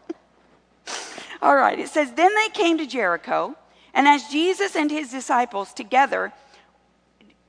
All 1.42 1.58
right, 1.58 1.78
it 1.78 1.90
says, 1.90 2.14
Then 2.14 2.34
they 2.34 2.48
came 2.48 2.78
to 2.78 2.88
Jericho, 2.88 3.58
and 3.94 4.08
as 4.08 4.30
Jesus 4.30 4.78
and 4.78 4.90
his 4.90 5.12
disciples 5.12 5.74
together, 5.74 6.32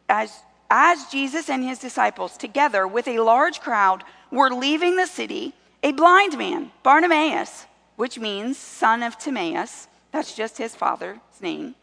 as, 0.08 0.40
as 0.74 1.04
Jesus 1.08 1.50
and 1.50 1.62
his 1.62 1.78
disciples 1.78 2.38
together 2.38 2.88
with 2.88 3.06
a 3.06 3.20
large 3.20 3.60
crowd 3.60 4.02
were 4.30 4.48
leaving 4.48 4.96
the 4.96 5.06
city, 5.06 5.52
a 5.82 5.92
blind 5.92 6.38
man, 6.38 6.72
Bartimaeus, 6.82 7.66
which 7.96 8.18
means 8.18 8.56
son 8.56 9.02
of 9.02 9.18
Timaeus, 9.18 9.86
that's 10.12 10.34
just 10.34 10.56
his 10.56 10.74
father's 10.74 11.18
name, 11.42 11.74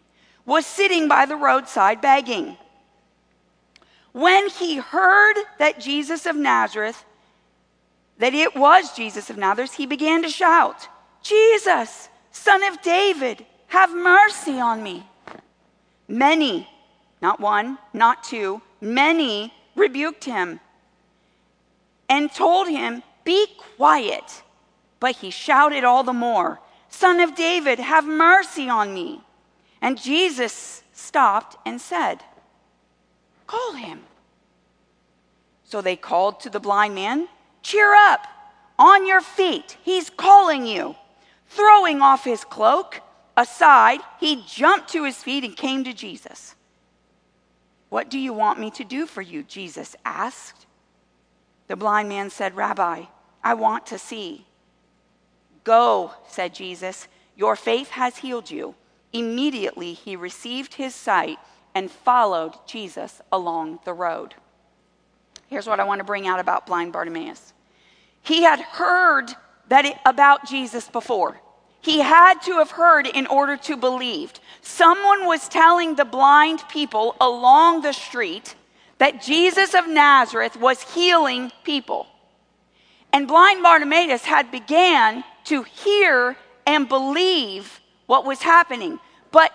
was 0.43 0.65
sitting 0.65 1.08
by 1.08 1.27
the 1.27 1.36
roadside 1.36 2.01
begging. 2.01 2.58
When 4.12 4.50
he 4.50 4.77
heard 4.77 5.36
that 5.60 5.79
Jesus 5.79 6.25
of 6.25 6.36
Nazareth, 6.36 7.05
that 8.17 8.34
it 8.34 8.55
was 8.55 8.96
Jesus 8.96 9.29
of 9.29 9.38
Nazareth, 9.38 9.75
he 9.75 9.86
began 9.86 10.24
to 10.24 10.29
shout, 10.29 10.88
Jesus, 11.22 12.10
son 12.31 12.63
of 12.63 12.81
David, 12.81 13.46
have 13.67 13.93
mercy 13.93 14.60
on 14.60 14.81
me. 14.81 15.05
Many, 16.08 16.67
not 17.22 17.39
one, 17.39 17.77
not 17.93 18.24
two, 18.24 18.63
many 18.82 19.54
rebuked 19.76 20.26
him 20.26 20.60
and 22.08 22.32
told 22.32 22.68
him, 22.68 23.04
Be 23.24 23.48
quiet. 23.78 24.44
But 25.00 25.18
he 25.18 25.30
shouted 25.30 25.84
all 25.84 26.04
the 26.04 26.14
more, 26.14 26.60
Son 26.90 27.20
of 27.20 27.36
David, 27.36 27.80
have 27.80 28.06
mercy 28.06 28.68
on 28.68 28.94
me. 28.94 29.22
And 29.82 30.02
Jesus 30.02 30.84
stopped 30.92 31.56
and 31.66 31.80
said, 31.80 32.24
Call 33.48 33.74
him. 33.74 34.02
So 35.64 35.82
they 35.82 35.96
called 35.96 36.40
to 36.42 36.50
the 36.50 36.60
blind 36.60 36.96
man, 36.96 37.28
Cheer 37.62 37.94
up, 37.94 38.28
on 38.78 39.06
your 39.06 39.22
feet, 39.22 39.78
he's 39.84 40.10
calling 40.10 40.66
you. 40.66 40.96
Throwing 41.48 42.02
off 42.02 42.24
his 42.24 42.44
cloak 42.44 43.02
aside, 43.36 44.00
he 44.20 44.44
jumped 44.48 44.90
to 44.90 45.04
his 45.04 45.18
feet 45.18 45.44
and 45.44 45.56
came 45.56 45.84
to 45.84 45.94
Jesus. 45.94 46.56
What 47.89 48.10
do 48.10 48.19
you 48.19 48.34
want 48.34 48.60
me 48.60 48.72
to 48.72 48.84
do 48.84 49.05
for 49.05 49.22
you? 49.22 49.43
Jesus 49.43 49.96
asked. 50.05 50.65
The 51.67 51.75
blind 51.75 52.10
man 52.10 52.29
said, 52.29 52.55
Rabbi, 52.55 53.03
I 53.43 53.53
want 53.53 53.86
to 53.88 53.98
see. 53.98 54.46
Go, 55.63 56.13
said 56.27 56.53
Jesus, 56.53 57.08
your 57.36 57.55
faith 57.55 57.89
has 57.89 58.17
healed 58.17 58.50
you. 58.50 58.75
Immediately 59.13 59.93
he 59.93 60.15
received 60.15 60.75
his 60.75 60.93
sight 60.93 61.38
and 61.74 61.89
followed 61.89 62.53
Jesus 62.67 63.22
along 63.31 63.79
the 63.86 63.93
road. 63.93 64.36
Here's 65.48 65.67
what 65.67 65.79
I 65.79 65.84
want 65.84 66.00
to 66.00 66.05
bring 66.05 66.27
out 66.27 66.39
about 66.39 66.67
blind 66.67 66.93
Bartimaeus. 66.93 67.53
He 68.22 68.43
had 68.43 68.60
heard 68.60 69.31
that 69.67 69.86
it, 69.86 69.98
about 70.05 70.48
Jesus 70.48 70.88
before. 70.89 71.39
He 71.82 72.00
had 72.00 72.42
to 72.42 72.54
have 72.54 72.72
heard 72.72 73.08
in 73.08 73.26
order 73.28 73.56
to 73.58 73.78
believe. 73.78 74.34
Someone 74.62 75.26
was 75.26 75.48
telling 75.48 75.96
the 75.96 76.06
blind 76.06 76.64
people 76.70 77.16
along 77.22 77.82
the 77.82 77.94
street 77.94 78.56
that 78.98 79.22
Jesus 79.22 79.74
of 79.74 79.88
Nazareth 79.88 80.58
was 80.58 80.94
healing 80.94 81.52
people. 81.64 82.08
And 83.14 83.28
blind 83.28 83.64
Bartimaeus 83.64 84.24
had 84.24 84.52
began 84.52 85.24
to 85.46 85.64
hear 85.64 86.36
and 86.68 86.88
believe 86.88 87.80
what 88.06 88.26
was 88.26 88.42
happening. 88.42 89.00
But 89.32 89.52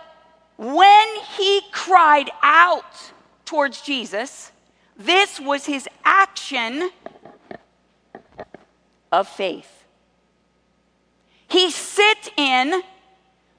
when 0.57 1.07
he 1.37 1.61
cried 1.71 2.31
out 2.43 3.12
towards 3.45 3.83
Jesus, 3.83 4.50
this 4.97 5.38
was 5.38 5.66
his 5.66 5.88
action 6.04 6.90
of 9.12 9.28
faith. 9.28 9.83
He 11.54 11.70
sit 11.70 12.32
in 12.37 12.82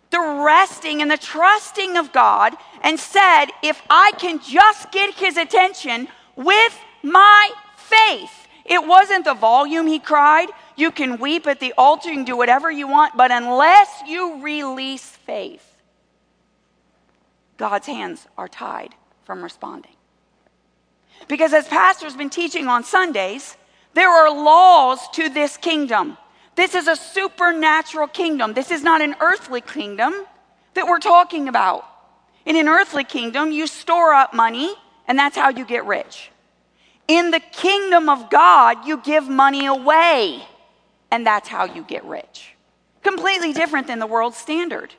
the 0.10 0.20
resting 0.20 1.02
and 1.02 1.10
the 1.10 1.18
trusting 1.18 1.96
of 1.96 2.12
God 2.12 2.54
and 2.82 3.00
said, 3.00 3.46
if 3.64 3.82
I 3.90 4.12
can 4.18 4.42
just 4.42 4.92
get 4.92 5.14
his 5.14 5.38
attention 5.38 6.10
with 6.36 6.78
my 7.04 7.52
faith, 7.78 8.50
it 8.66 8.86
wasn't 8.86 9.24
the 9.24 9.34
volume 9.34 9.88
he 9.88 10.00
cried. 10.00 10.50
You 10.76 10.92
can 10.92 11.20
weep 11.20 11.48
at 11.48 11.62
the 11.62 11.74
altar, 11.78 12.10
you 12.10 12.16
can 12.16 12.26
do 12.26 12.36
whatever 12.36 12.70
you 12.70 12.86
want, 12.86 13.16
but 13.16 13.32
unless 13.32 13.90
you 14.06 14.44
release 14.44 15.06
faith, 15.06 15.78
God's 17.56 17.88
hands 17.88 18.28
are 18.38 18.50
tied 18.50 18.94
from 19.24 19.42
responding. 19.42 19.96
Because 21.30 21.54
as 21.54 21.66
pastor's 21.70 22.18
been 22.18 22.30
teaching 22.30 22.68
on 22.68 22.84
Sundays, 22.84 23.56
there 23.94 24.10
are 24.10 24.30
laws 24.30 25.00
to 25.14 25.30
this 25.30 25.56
kingdom. 25.56 26.18
This 26.56 26.74
is 26.74 26.88
a 26.88 26.96
supernatural 26.96 28.08
kingdom. 28.08 28.54
This 28.54 28.72
is 28.72 28.82
not 28.82 29.02
an 29.02 29.16
earthly 29.20 29.62
kingdom 29.62 30.14
that 30.74 30.88
we're 30.88 31.00
talking 31.00 31.48
about. 31.48 31.86
In 32.46 32.56
an 32.56 32.68
earthly 32.68 33.04
kingdom, 33.04 33.52
you 33.52 33.68
store 33.68 34.14
up 34.14 34.34
money, 34.34 34.74
and 35.08 35.18
that's 35.18 35.36
how 35.36 35.50
you 35.50 35.66
get 35.66 35.86
rich. 35.86 36.32
In 37.08 37.32
the 37.32 37.40
kingdom 37.40 38.10
of 38.10 38.30
God, 38.30 38.86
you 38.88 38.98
give 38.98 39.28
money 39.28 39.66
away, 39.66 40.44
and 41.12 41.26
that's 41.26 41.48
how 41.48 41.66
you 41.66 41.84
get 41.84 42.04
rich. 42.06 42.56
Completely 43.04 43.54
different 43.54 43.88
than 43.88 44.00
the 44.00 44.08
world 44.08 44.34
standard. 44.34 44.94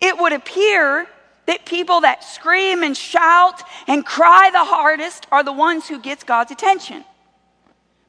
It 0.00 0.18
would 0.18 0.32
appear 0.32 1.06
that 1.46 1.64
people 1.64 2.00
that 2.02 2.24
scream 2.24 2.82
and 2.82 2.96
shout 2.96 3.62
and 3.86 4.04
cry 4.04 4.50
the 4.52 4.64
hardest 4.64 5.26
are 5.30 5.42
the 5.42 5.52
ones 5.52 5.88
who 5.88 6.00
gets 6.00 6.24
God's 6.24 6.50
attention. 6.50 7.04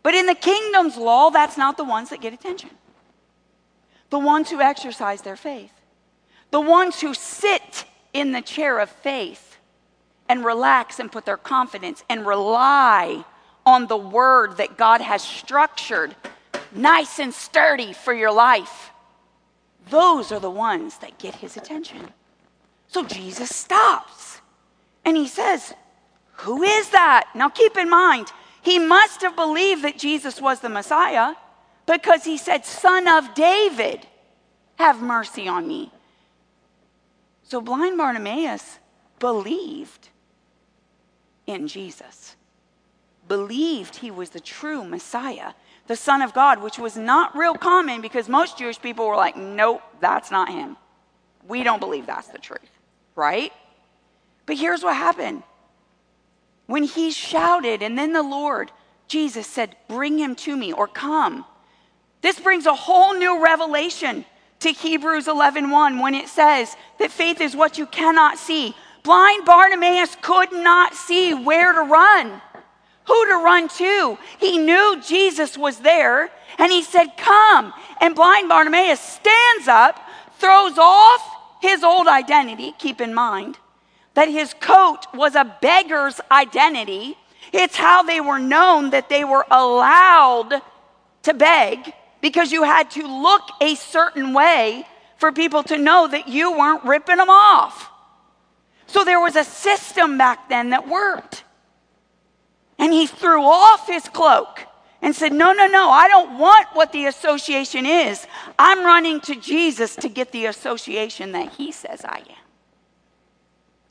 But 0.03 0.13
in 0.13 0.25
the 0.25 0.35
kingdom's 0.35 0.97
law, 0.97 1.29
that's 1.29 1.57
not 1.57 1.77
the 1.77 1.83
ones 1.83 2.09
that 2.09 2.21
get 2.21 2.33
attention. 2.33 2.69
The 4.09 4.19
ones 4.19 4.49
who 4.49 4.61
exercise 4.61 5.21
their 5.21 5.35
faith. 5.35 5.73
The 6.51 6.61
ones 6.61 7.01
who 7.01 7.13
sit 7.13 7.85
in 8.13 8.31
the 8.31 8.41
chair 8.41 8.79
of 8.79 8.89
faith 8.89 9.57
and 10.29 10.45
relax 10.45 10.99
and 10.99 11.11
put 11.11 11.25
their 11.25 11.37
confidence 11.37 12.03
and 12.09 12.25
rely 12.25 13.25
on 13.65 13.87
the 13.87 13.97
word 13.97 14.57
that 14.57 14.77
God 14.77 15.01
has 15.01 15.21
structured 15.21 16.15
nice 16.73 17.19
and 17.19 17.33
sturdy 17.33 17.93
for 17.93 18.13
your 18.13 18.31
life, 18.31 18.91
those 19.89 20.31
are 20.31 20.39
the 20.39 20.49
ones 20.49 20.97
that 20.99 21.17
get 21.17 21.35
his 21.35 21.57
attention. 21.57 22.09
So 22.87 23.03
Jesus 23.03 23.53
stops 23.53 24.41
and 25.03 25.17
he 25.17 25.27
says, 25.27 25.73
Who 26.33 26.63
is 26.63 26.89
that? 26.91 27.29
Now 27.35 27.49
keep 27.49 27.77
in 27.77 27.89
mind, 27.89 28.31
he 28.67 28.79
must 28.79 29.21
have 29.21 29.33
believed 29.33 29.81
that 29.85 29.97
Jesus 29.97 30.41
was 30.41 30.59
the 30.59 30.67
Messiah 30.67 31.35
because 31.85 32.25
he 32.25 32.37
said, 32.37 32.65
Son 32.65 33.07
of 33.07 33.33
David, 33.33 34.05
have 34.75 35.01
mercy 35.01 35.47
on 35.47 35.65
me. 35.65 35.89
So 37.43 37.61
blind 37.61 37.97
Bartimaeus 37.97 38.79
believed 39.19 40.09
in 41.45 41.69
Jesus, 41.69 42.35
believed 43.29 43.95
he 43.95 44.11
was 44.11 44.31
the 44.31 44.41
true 44.41 44.83
Messiah, 44.83 45.53
the 45.87 45.95
Son 45.95 46.21
of 46.21 46.33
God, 46.33 46.61
which 46.61 46.77
was 46.77 46.97
not 46.97 47.37
real 47.37 47.55
common 47.55 48.01
because 48.01 48.27
most 48.27 48.57
Jewish 48.57 48.81
people 48.81 49.07
were 49.07 49.15
like, 49.15 49.37
nope, 49.37 49.81
that's 50.01 50.29
not 50.29 50.49
him. 50.49 50.75
We 51.47 51.63
don't 51.63 51.79
believe 51.79 52.05
that's 52.05 52.27
the 52.27 52.37
truth, 52.37 52.69
right? 53.15 53.53
But 54.45 54.57
here's 54.57 54.83
what 54.83 54.97
happened. 54.97 55.43
When 56.67 56.83
he 56.83 57.11
shouted, 57.11 57.81
and 57.81 57.97
then 57.97 58.13
the 58.13 58.23
Lord, 58.23 58.71
Jesus 59.07 59.47
said, 59.47 59.75
Bring 59.87 60.19
him 60.19 60.35
to 60.35 60.55
me 60.55 60.73
or 60.73 60.87
come. 60.87 61.45
This 62.21 62.39
brings 62.39 62.65
a 62.65 62.75
whole 62.75 63.13
new 63.13 63.41
revelation 63.41 64.25
to 64.59 64.71
Hebrews 64.71 65.27
11:1 65.27 66.01
when 66.01 66.13
it 66.13 66.27
says 66.27 66.75
that 66.99 67.11
faith 67.11 67.41
is 67.41 67.55
what 67.55 67.77
you 67.77 67.85
cannot 67.85 68.37
see. 68.37 68.75
Blind 69.03 69.45
Bartimaeus 69.45 70.17
could 70.21 70.51
not 70.51 70.93
see 70.93 71.33
where 71.33 71.71
to 71.71 71.81
run, 71.81 72.41
who 73.05 73.25
to 73.27 73.35
run 73.35 73.69
to. 73.69 74.17
He 74.37 74.57
knew 74.57 75.01
Jesus 75.01 75.57
was 75.57 75.79
there 75.79 76.29
and 76.57 76.71
he 76.71 76.83
said, 76.83 77.15
Come. 77.15 77.73
And 78.01 78.13
blind 78.13 78.49
Bartimaeus 78.49 78.99
stands 78.99 79.69
up, 79.69 79.99
throws 80.39 80.77
off 80.77 81.21
his 81.61 81.83
old 81.83 82.07
identity. 82.07 82.73
Keep 82.77 82.99
in 82.99 83.13
mind 83.13 83.57
that 84.17 84.29
his 84.29 84.55
coat 84.55 85.05
was 85.13 85.35
a 85.35 85.45
beggar's 85.61 86.19
identity. 86.31 87.15
It's 87.53 87.75
how 87.75 88.01
they 88.01 88.19
were 88.19 88.39
known 88.39 88.89
that 88.89 89.09
they 89.09 89.23
were 89.23 89.45
allowed 89.51 90.59
to 91.21 91.33
beg 91.35 91.93
because 92.19 92.51
you 92.51 92.63
had 92.63 92.89
to 92.91 93.05
look 93.05 93.43
a 93.61 93.75
certain 93.75 94.33
way 94.33 94.87
for 95.17 95.31
people 95.31 95.61
to 95.65 95.77
know 95.77 96.07
that 96.07 96.27
you 96.27 96.51
weren't 96.57 96.83
ripping 96.83 97.17
them 97.17 97.29
off. 97.29 97.91
So 98.87 99.03
there 99.03 99.19
was 99.19 99.35
a 99.35 99.43
system 99.43 100.17
back 100.17 100.49
then 100.49 100.71
that 100.71 100.87
worked. 100.87 101.43
And 102.79 102.91
he 102.91 103.05
threw 103.05 103.43
off 103.43 103.85
his 103.85 104.09
cloak 104.09 104.61
and 104.99 105.15
said, 105.15 105.31
No, 105.31 105.53
no, 105.53 105.67
no, 105.67 105.91
I 105.91 106.07
don't 106.07 106.39
want 106.39 106.69
what 106.73 106.91
the 106.91 107.05
association 107.05 107.85
is. 107.85 108.25
I'm 108.57 108.83
running 108.83 109.21
to 109.21 109.35
Jesus 109.35 109.95
to 109.97 110.09
get 110.09 110.31
the 110.31 110.47
association 110.47 111.33
that 111.33 111.51
he 111.53 111.71
says 111.71 112.03
I 112.03 112.23
am. 112.27 112.46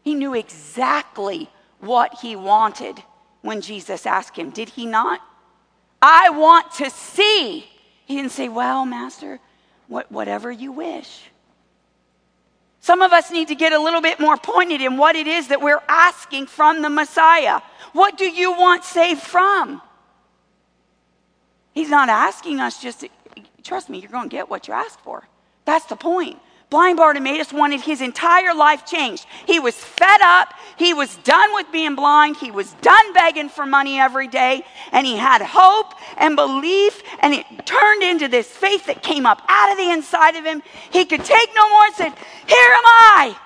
He 0.06 0.14
knew 0.14 0.34
exactly 0.34 1.50
what 1.80 2.20
he 2.20 2.36
wanted 2.36 3.02
when 3.42 3.60
Jesus 3.60 4.06
asked 4.06 4.36
him, 4.36 4.50
did 4.50 4.68
he 4.68 4.86
not? 4.86 5.20
I 6.00 6.30
want 6.30 6.70
to 6.75 6.90
see 6.90 7.66
he 8.04 8.14
didn't 8.14 8.30
say, 8.30 8.48
Well, 8.48 8.86
Master, 8.86 9.40
what, 9.88 10.12
whatever 10.12 10.52
you 10.52 10.70
wish. 10.70 11.22
Some 12.78 13.02
of 13.02 13.12
us 13.12 13.32
need 13.32 13.48
to 13.48 13.56
get 13.56 13.72
a 13.72 13.80
little 13.80 14.00
bit 14.00 14.20
more 14.20 14.36
pointed 14.36 14.80
in 14.80 14.96
what 14.96 15.16
it 15.16 15.26
is 15.26 15.48
that 15.48 15.60
we're 15.60 15.82
asking 15.88 16.46
from 16.46 16.82
the 16.82 16.90
Messiah. 16.90 17.60
What 17.92 18.16
do 18.16 18.30
you 18.30 18.52
want 18.52 18.84
saved 18.84 19.22
from? 19.22 19.82
He's 21.75 21.88
not 21.88 22.08
asking 22.08 22.60
us 22.60 22.80
just, 22.80 23.00
to, 23.00 23.08
trust 23.64 23.90
me, 23.90 23.98
you're 23.98 24.12
going 24.12 24.28
to 24.28 24.36
get 24.36 24.48
what 24.48 24.68
you 24.68 24.75
ask 24.75 25.00
for. 25.00 25.26
That's 25.64 25.86
the 25.86 25.97
point. 25.97 26.38
Blind 26.68 26.96
Bartimaeus 26.96 27.52
wanted 27.52 27.80
his 27.80 28.00
entire 28.00 28.52
life 28.52 28.84
changed. 28.84 29.26
He 29.46 29.60
was 29.60 29.76
fed 29.76 30.20
up. 30.20 30.52
He 30.76 30.92
was 30.94 31.14
done 31.18 31.54
with 31.54 31.70
being 31.70 31.94
blind. 31.94 32.36
He 32.36 32.50
was 32.50 32.72
done 32.82 33.12
begging 33.12 33.48
for 33.48 33.64
money 33.64 34.00
every 34.00 34.26
day. 34.26 34.64
And 34.90 35.06
he 35.06 35.16
had 35.16 35.42
hope 35.42 35.94
and 36.16 36.34
belief. 36.34 37.00
And 37.20 37.34
it 37.34 37.46
turned 37.64 38.02
into 38.02 38.26
this 38.26 38.48
faith 38.48 38.86
that 38.86 39.02
came 39.02 39.26
up 39.26 39.42
out 39.48 39.70
of 39.70 39.78
the 39.78 39.90
inside 39.90 40.34
of 40.34 40.44
him. 40.44 40.60
He 40.90 41.04
could 41.04 41.24
take 41.24 41.50
no 41.54 41.68
more 41.70 41.84
and 41.84 41.94
said, 41.94 42.12
Here 42.48 42.72
am 42.72 42.84
I, 42.84 43.38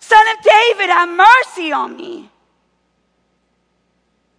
son 0.00 0.26
of 0.28 0.42
David, 0.42 0.90
have 0.90 1.08
mercy 1.08 1.72
on 1.72 1.96
me. 1.96 2.30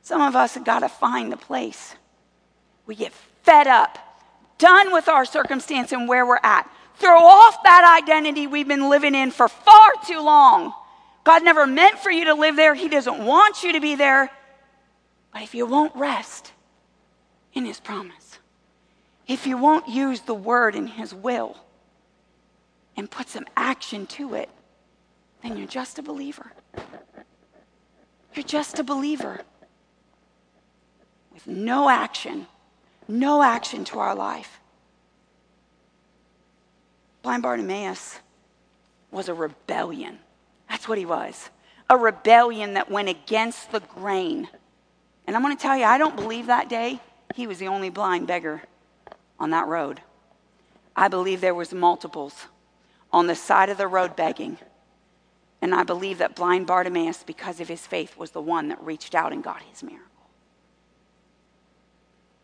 Some 0.02 0.22
of 0.22 0.36
us 0.36 0.54
have 0.56 0.66
got 0.66 0.80
to 0.80 0.90
find 0.90 1.32
the 1.32 1.38
place. 1.38 1.96
We 2.86 2.96
get 2.96 3.14
fed 3.44 3.68
up, 3.68 3.98
done 4.58 4.92
with 4.92 5.08
our 5.08 5.24
circumstance 5.24 5.94
and 5.94 6.10
where 6.10 6.26
we're 6.26 6.40
at 6.44 6.70
Throw 7.00 7.18
off 7.18 7.62
that 7.64 8.02
identity 8.04 8.48
we've 8.48 8.68
been 8.68 8.90
living 8.90 9.14
in 9.14 9.32
for 9.32 9.48
far 9.48 9.92
too 10.08 10.22
long. 10.22 10.74
God 11.24 11.44
never 11.44 11.68
meant 11.68 12.00
for 12.00 12.10
you 12.10 12.26
to 12.26 12.34
live 12.34 12.56
there, 12.56 12.74
He 12.74 12.90
doesn't 12.90 13.24
want 13.24 13.64
you 13.64 13.74
to 13.74 13.80
be 13.80 13.96
there. 13.96 14.32
But 15.32 15.42
if 15.44 15.54
you 15.54 15.66
won't 15.66 15.96
rest 15.96 16.52
in 17.54 17.66
His 17.66 17.80
promise, 17.80 18.40
if 19.28 19.46
you 19.46 19.58
won't 19.58 19.88
use 19.88 20.22
the 20.22 20.34
word 20.34 20.74
in 20.76 20.88
His 20.88 21.14
will 21.14 21.58
and 22.96 23.12
put 23.12 23.30
some 23.30 23.46
action 23.56 24.08
to 24.08 24.34
it, 24.34 24.50
then 25.44 25.58
you're 25.58 25.68
just 25.68 26.00
a 26.00 26.02
believer. 26.02 26.52
You're 28.34 28.44
just 28.44 28.80
a 28.80 28.84
believer 28.84 29.42
with 31.34 31.46
no 31.46 31.90
action, 31.90 32.48
no 33.08 33.44
action 33.44 33.84
to 33.86 34.00
our 34.00 34.16
life. 34.16 34.60
Blind 37.28 37.44
Bartimaeus 37.44 38.20
was 39.12 39.28
a 39.28 39.34
rebellion. 39.34 40.20
That's 40.70 40.88
what 40.88 40.98
he 40.98 41.06
was. 41.06 41.50
A 41.90 41.98
rebellion 41.98 42.76
that 42.76 42.90
went 42.90 43.10
against 43.10 43.70
the 43.74 43.82
grain. 43.82 44.48
And 45.26 45.36
I'm 45.36 45.42
going 45.42 45.54
to 45.54 45.62
tell 45.62 45.76
you, 45.76 45.84
I 45.84 45.98
don't 45.98 46.16
believe 46.16 46.46
that 46.46 46.70
day 46.70 47.02
he 47.36 47.46
was 47.46 47.60
the 47.60 47.68
only 47.68 47.90
blind 47.90 48.28
beggar 48.28 48.62
on 49.42 49.50
that 49.50 49.68
road. 49.68 50.00
I 50.96 51.10
believe 51.10 51.42
there 51.42 51.54
was 51.54 51.74
multiples 51.74 52.46
on 53.12 53.28
the 53.28 53.36
side 53.36 53.68
of 53.68 53.78
the 53.78 53.90
road 53.90 54.16
begging. 54.16 54.58
And 55.62 55.76
I 55.76 55.84
believe 55.84 56.20
that 56.20 56.34
blind 56.34 56.66
Bartimaeus, 56.66 57.24
because 57.24 57.60
of 57.60 57.68
his 57.68 57.86
faith, 57.86 58.16
was 58.16 58.32
the 58.32 58.42
one 58.42 58.70
that 58.70 58.82
reached 58.82 59.14
out 59.14 59.34
and 59.34 59.44
got 59.44 59.62
his 59.64 59.84
miracle. 59.84 60.30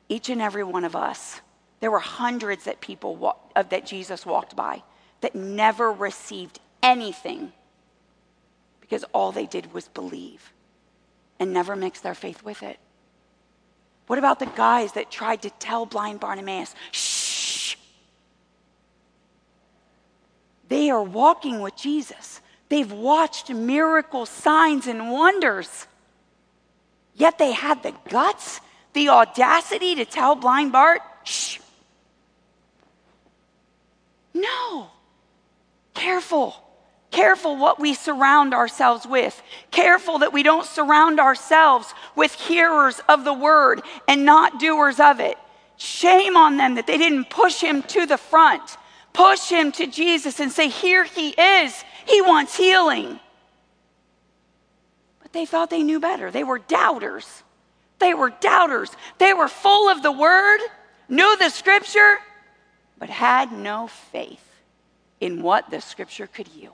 Each 0.09 0.27
and 0.27 0.41
every 0.41 0.65
one 0.65 0.83
of 0.83 0.93
us 0.93 1.39
there 1.83 1.91
were 1.91 1.99
hundreds 1.99 2.63
that 2.63 2.79
people 2.79 3.17
walk, 3.17 3.51
uh, 3.57 3.63
that 3.63 3.85
Jesus 3.85 4.25
walked 4.25 4.55
by 4.55 4.81
that 5.19 5.35
never 5.35 5.91
received 5.91 6.61
anything 6.81 7.51
because 8.79 9.03
all 9.11 9.33
they 9.33 9.45
did 9.45 9.73
was 9.73 9.89
believe 9.89 10.53
and 11.41 11.51
never 11.51 11.75
mix 11.75 11.99
their 11.99 12.15
faith 12.15 12.41
with 12.41 12.63
it. 12.63 12.79
What 14.07 14.17
about 14.17 14.39
the 14.39 14.45
guys 14.45 14.93
that 14.93 15.11
tried 15.11 15.41
to 15.41 15.49
tell 15.49 15.85
blind 15.85 16.21
Bartimaeus, 16.21 16.73
shh? 16.93 17.75
They 20.69 20.89
are 20.89 21.03
walking 21.03 21.59
with 21.59 21.75
Jesus. 21.75 22.39
They've 22.69 22.93
watched 22.93 23.49
miracles, 23.49 24.29
signs, 24.29 24.87
and 24.87 25.11
wonders. 25.11 25.85
Yet 27.13 27.37
they 27.37 27.51
had 27.51 27.83
the 27.83 27.93
guts, 28.07 28.61
the 28.93 29.09
audacity 29.09 29.95
to 29.95 30.05
tell 30.05 30.35
blind 30.35 30.71
Bart, 30.71 31.01
shh, 31.25 31.59
no. 34.33 34.89
Careful. 35.93 36.55
Careful 37.11 37.57
what 37.57 37.79
we 37.79 37.93
surround 37.93 38.53
ourselves 38.53 39.05
with. 39.05 39.39
Careful 39.69 40.19
that 40.19 40.33
we 40.33 40.41
don't 40.41 40.65
surround 40.65 41.19
ourselves 41.19 41.93
with 42.15 42.33
hearers 42.33 42.99
of 43.07 43.23
the 43.23 43.33
word 43.33 43.81
and 44.07 44.25
not 44.25 44.59
doers 44.59 44.99
of 44.99 45.19
it. 45.19 45.37
Shame 45.77 46.35
on 46.35 46.57
them 46.57 46.75
that 46.75 46.87
they 46.87 46.97
didn't 46.97 47.29
push 47.29 47.61
him 47.61 47.83
to 47.83 48.05
the 48.05 48.17
front, 48.17 48.77
push 49.13 49.49
him 49.49 49.71
to 49.73 49.85
Jesus 49.85 50.39
and 50.39 50.51
say, 50.51 50.69
Here 50.69 51.03
he 51.03 51.29
is. 51.29 51.83
He 52.05 52.21
wants 52.21 52.57
healing. 52.57 53.19
But 55.21 55.33
they 55.33 55.45
thought 55.45 55.69
they 55.69 55.83
knew 55.83 55.99
better. 55.99 56.31
They 56.31 56.43
were 56.43 56.59
doubters. 56.59 57.43
They 57.99 58.13
were 58.13 58.31
doubters. 58.31 58.89
They 59.19 59.33
were 59.33 59.47
full 59.47 59.89
of 59.89 60.01
the 60.01 60.11
word, 60.11 60.59
knew 61.07 61.37
the 61.37 61.49
scripture, 61.49 62.17
but 63.03 63.09
had 63.09 63.51
no 63.51 63.85
faith 63.85 64.61
in 65.19 65.41
what 65.41 65.69
the 65.69 65.81
scripture 65.81 66.25
could 66.25 66.47
yield. 66.47 66.73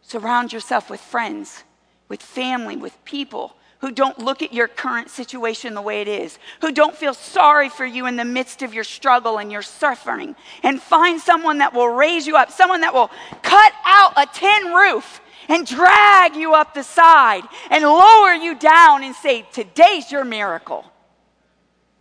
Surround 0.00 0.54
yourself 0.54 0.88
with 0.88 1.02
friends, 1.02 1.64
with 2.08 2.22
family, 2.22 2.74
with 2.74 2.96
people 3.04 3.54
who 3.80 3.92
don't 3.92 4.18
look 4.18 4.40
at 4.40 4.54
your 4.54 4.66
current 4.66 5.10
situation 5.10 5.74
the 5.74 5.82
way 5.82 6.00
it 6.00 6.08
is, 6.08 6.38
who 6.62 6.72
don't 6.72 6.96
feel 6.96 7.12
sorry 7.12 7.68
for 7.68 7.84
you 7.84 8.06
in 8.06 8.16
the 8.16 8.24
midst 8.24 8.62
of 8.62 8.72
your 8.72 8.84
struggle 8.84 9.38
and 9.38 9.52
your 9.52 9.60
suffering. 9.60 10.34
And 10.62 10.80
find 10.80 11.20
someone 11.20 11.58
that 11.58 11.74
will 11.74 11.90
raise 11.90 12.26
you 12.26 12.38
up, 12.38 12.50
someone 12.50 12.80
that 12.80 12.94
will 12.94 13.10
cut 13.42 13.74
out 13.84 14.14
a 14.16 14.24
tin 14.32 14.72
roof 14.72 15.20
and 15.48 15.66
drag 15.66 16.36
you 16.36 16.54
up 16.54 16.72
the 16.72 16.84
side 16.84 17.42
and 17.68 17.84
lower 17.84 18.32
you 18.32 18.54
down 18.54 19.04
and 19.04 19.14
say, 19.14 19.46
Today's 19.52 20.10
your 20.10 20.24
miracle. 20.24 20.90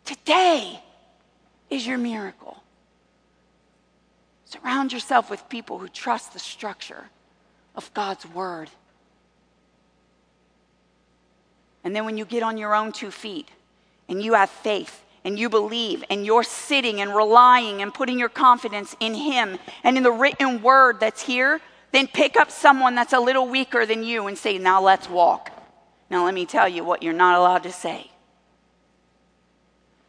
Today 0.06 0.82
is 1.70 1.86
your 1.86 1.98
miracle. 1.98 2.64
Surround 4.46 4.94
yourself 4.94 5.30
with 5.30 5.50
people 5.50 5.78
who 5.78 5.90
trust 5.90 6.34
the 6.34 6.40
structure 6.40 7.06
of 7.76 7.94
God's 7.94 8.26
word. 8.26 8.70
And 11.84 11.96
then 11.96 12.06
when 12.06 12.18
you 12.18 12.26
get 12.26 12.44
on 12.44 12.58
your 12.58 12.74
own 12.74 12.92
two 12.92 13.12
feet 13.12 13.50
and 14.08 14.22
you 14.22 14.34
have 14.34 14.50
faith 14.50 15.04
and 15.24 15.38
you 15.38 15.50
believe 15.50 16.04
and 16.10 16.26
you're 16.26 16.44
sitting 16.44 17.02
and 17.02 17.14
relying 17.14 17.82
and 17.82 17.94
putting 17.94 18.18
your 18.18 18.30
confidence 18.30 18.96
in 19.00 19.14
Him 19.14 19.58
and 19.84 19.98
in 19.98 20.04
the 20.04 20.12
written 20.12 20.62
word 20.62 21.00
that's 21.00 21.22
here, 21.22 21.60
then 21.92 22.08
pick 22.08 22.38
up 22.38 22.52
someone 22.52 22.96
that's 22.96 23.14
a 23.14 23.20
little 23.20 23.48
weaker 23.48 23.86
than 23.86 24.04
you 24.04 24.28
and 24.28 24.38
say, 24.38 24.58
Now 24.58 24.82
let's 24.82 25.10
walk. 25.10 25.52
Now 26.10 26.26
let 26.26 26.34
me 26.34 26.46
tell 26.46 26.68
you 26.68 26.84
what 26.84 27.04
you're 27.04 27.14
not 27.14 27.38
allowed 27.38 27.64
to 27.64 27.72
say. 27.72 28.12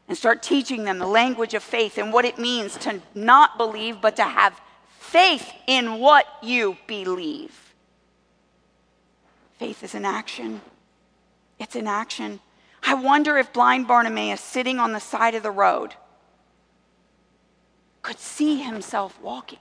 And 0.09 0.16
start 0.16 0.42
teaching 0.42 0.85
them 0.85 0.99
the 0.99 1.07
language 1.07 1.53
of 1.53 1.62
faith 1.62 1.99
and 1.99 2.12
what 2.12 2.25
it 2.25 2.38
means 2.38 2.77
to 2.79 3.03
not 3.14 3.59
believe, 3.59 4.01
but 4.01 4.16
to 4.16 4.25
have 4.25 4.59
faith 4.99 5.53
in 5.66 5.99
what 5.99 6.27
you 6.42 6.79
believe. 6.87 7.75
Faith 9.59 9.85
is 9.85 9.94
an 9.94 10.05
action. 10.05 10.62
It's 11.59 11.77
an 11.77 11.87
action. 11.87 12.40
I 12.83 12.94
wonder 12.94 13.37
if 13.37 13.53
blind 13.53 13.87
Bartimaeus, 13.87 14.40
sitting 14.40 14.79
on 14.79 14.92
the 14.92 15.01
side 15.01 15.35
of 15.35 15.42
the 15.42 15.51
road, 15.51 15.94
could 18.03 18.18
see 18.18 18.62
himself 18.62 19.21
walking 19.21 19.59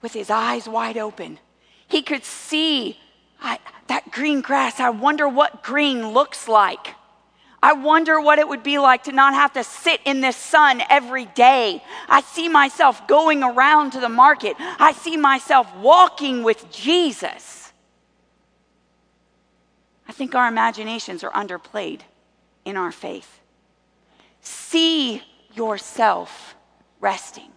with 0.00 0.14
his 0.14 0.30
eyes 0.30 0.68
wide 0.68 0.96
open. 0.96 1.38
He 1.86 2.00
could 2.00 2.24
see 2.24 2.98
I, 3.40 3.58
that 3.88 4.10
green 4.10 4.40
grass. 4.40 4.80
I 4.80 4.90
wonder 4.90 5.28
what 5.28 5.62
green 5.62 6.08
looks 6.08 6.48
like. 6.48 6.94
I 7.66 7.72
wonder 7.72 8.20
what 8.20 8.38
it 8.38 8.48
would 8.48 8.62
be 8.62 8.78
like 8.78 9.02
to 9.04 9.12
not 9.12 9.34
have 9.34 9.54
to 9.54 9.64
sit 9.64 10.00
in 10.04 10.20
this 10.20 10.36
sun 10.36 10.80
every 10.88 11.24
day. 11.24 11.82
I 12.08 12.20
see 12.20 12.48
myself 12.48 13.08
going 13.08 13.42
around 13.42 13.90
to 13.90 14.00
the 14.00 14.08
market. 14.08 14.54
I 14.60 14.92
see 14.92 15.16
myself 15.16 15.74
walking 15.78 16.44
with 16.44 16.70
Jesus. 16.70 17.72
I 20.06 20.12
think 20.12 20.36
our 20.36 20.46
imaginations 20.46 21.24
are 21.24 21.32
underplayed 21.32 22.02
in 22.64 22.76
our 22.76 22.92
faith. 22.92 23.40
See 24.42 25.20
yourself 25.56 26.54
resting. 27.00 27.50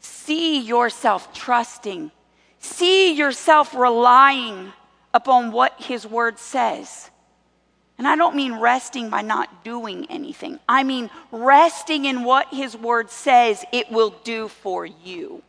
See 0.00 0.60
yourself 0.60 1.32
trusting. 1.32 2.10
See 2.58 3.14
yourself 3.14 3.74
relying 3.74 4.74
upon 5.14 5.50
what 5.50 5.80
His 5.80 6.06
Word 6.06 6.38
says. 6.38 7.08
And 7.98 8.08
I 8.08 8.16
don't 8.16 8.34
mean 8.34 8.54
resting 8.54 9.10
by 9.10 9.22
not 9.22 9.64
doing 9.64 10.06
anything. 10.10 10.58
I 10.68 10.82
mean 10.82 11.10
resting 11.30 12.04
in 12.04 12.24
what 12.24 12.52
His 12.52 12.76
Word 12.76 13.10
says 13.10 13.64
it 13.72 13.90
will 13.90 14.10
do 14.24 14.48
for 14.48 14.84
you. 14.86 15.42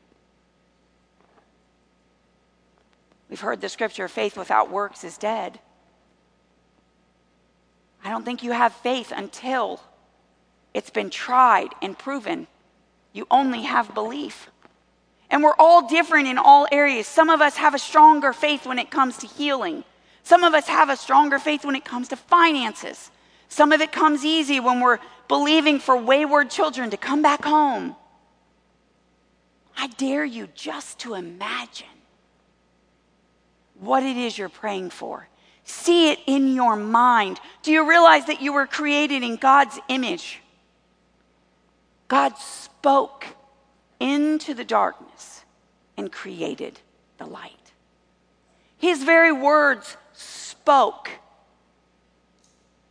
We've 3.30 3.40
heard 3.40 3.62
the 3.62 3.70
scripture 3.70 4.08
faith 4.08 4.38
without 4.38 4.70
works 4.70 5.04
is 5.04 5.18
dead. 5.18 5.60
I 8.04 8.10
don't 8.10 8.24
think 8.24 8.44
you 8.44 8.52
have 8.52 8.74
faith 8.74 9.12
until 9.16 9.82
it's 10.74 10.90
been 10.90 11.10
tried 11.10 11.70
and 11.82 11.98
proven. 11.98 12.48
You 13.14 13.26
only 13.32 13.64
have 13.64 13.94
belief. 13.94 14.50
And 15.30 15.42
we're 15.42 15.56
all 15.58 15.88
different 15.88 16.28
in 16.28 16.38
all 16.38 16.68
areas. 16.72 17.08
Some 17.08 17.30
of 17.30 17.42
us 17.42 17.58
have 17.58 17.74
a 17.74 17.80
stronger 17.80 18.34
faith 18.34 18.68
when 18.68 18.78
it 18.78 18.92
comes 18.92 19.18
to 19.18 19.28
healing. 19.28 19.84
Some 20.24 20.44
of 20.44 20.54
us 20.54 20.68
have 20.68 20.90
a 20.90 20.96
stronger 20.96 21.38
faith 21.38 21.66
when 21.66 21.76
it 21.76 21.86
comes 21.86 22.08
to 22.10 22.16
finances. 22.16 23.12
Some 23.50 23.72
of 23.72 23.82
it 23.82 23.92
comes 23.92 24.26
easy 24.26 24.60
when 24.60 24.80
we're 24.80 25.00
believing 25.28 25.80
for 25.80 25.98
wayward 25.98 26.50
children 26.50 26.90
to 26.90 26.98
come 26.98 27.22
back 27.22 27.44
home. 27.44 27.96
I 29.78 29.88
dare 29.88 30.26
you 30.26 30.48
just 30.56 31.00
to 31.00 31.14
imagine 31.16 31.88
what 33.80 34.04
it 34.04 34.18
is 34.18 34.38
you're 34.38 34.50
praying 34.50 34.92
for. 34.92 35.28
See 35.66 36.12
it 36.12 36.20
in 36.26 36.54
your 36.54 36.76
mind. 36.76 37.40
Do 37.62 37.72
you 37.72 37.88
realize 37.88 38.26
that 38.26 38.42
you 38.42 38.54
were 38.54 38.68
created 38.68 39.24
in 39.24 39.36
God's 39.36 39.80
image? 39.88 40.40
God 42.08 42.38
spoke 42.38 43.26
into 44.00 44.54
the 44.54 44.66
darkness 44.66 45.44
and 45.98 46.12
created 46.12 46.80
the 47.18 47.26
light. 47.26 47.72
His 48.78 49.04
very 49.04 49.32
words 49.32 49.96
spoke. 50.64 51.10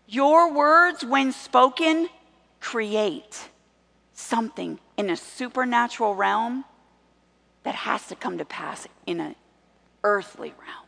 Your 0.06 0.52
words, 0.52 1.02
when 1.02 1.32
spoken, 1.32 2.10
create 2.60 3.48
something 4.12 4.78
in 4.98 5.08
a 5.08 5.16
supernatural 5.16 6.14
realm 6.14 6.66
that 7.62 7.74
has 7.74 8.06
to 8.08 8.14
come 8.14 8.36
to 8.36 8.44
pass 8.44 8.86
in 9.06 9.20
an 9.20 9.36
earthly 10.04 10.52
realm. 10.60 10.86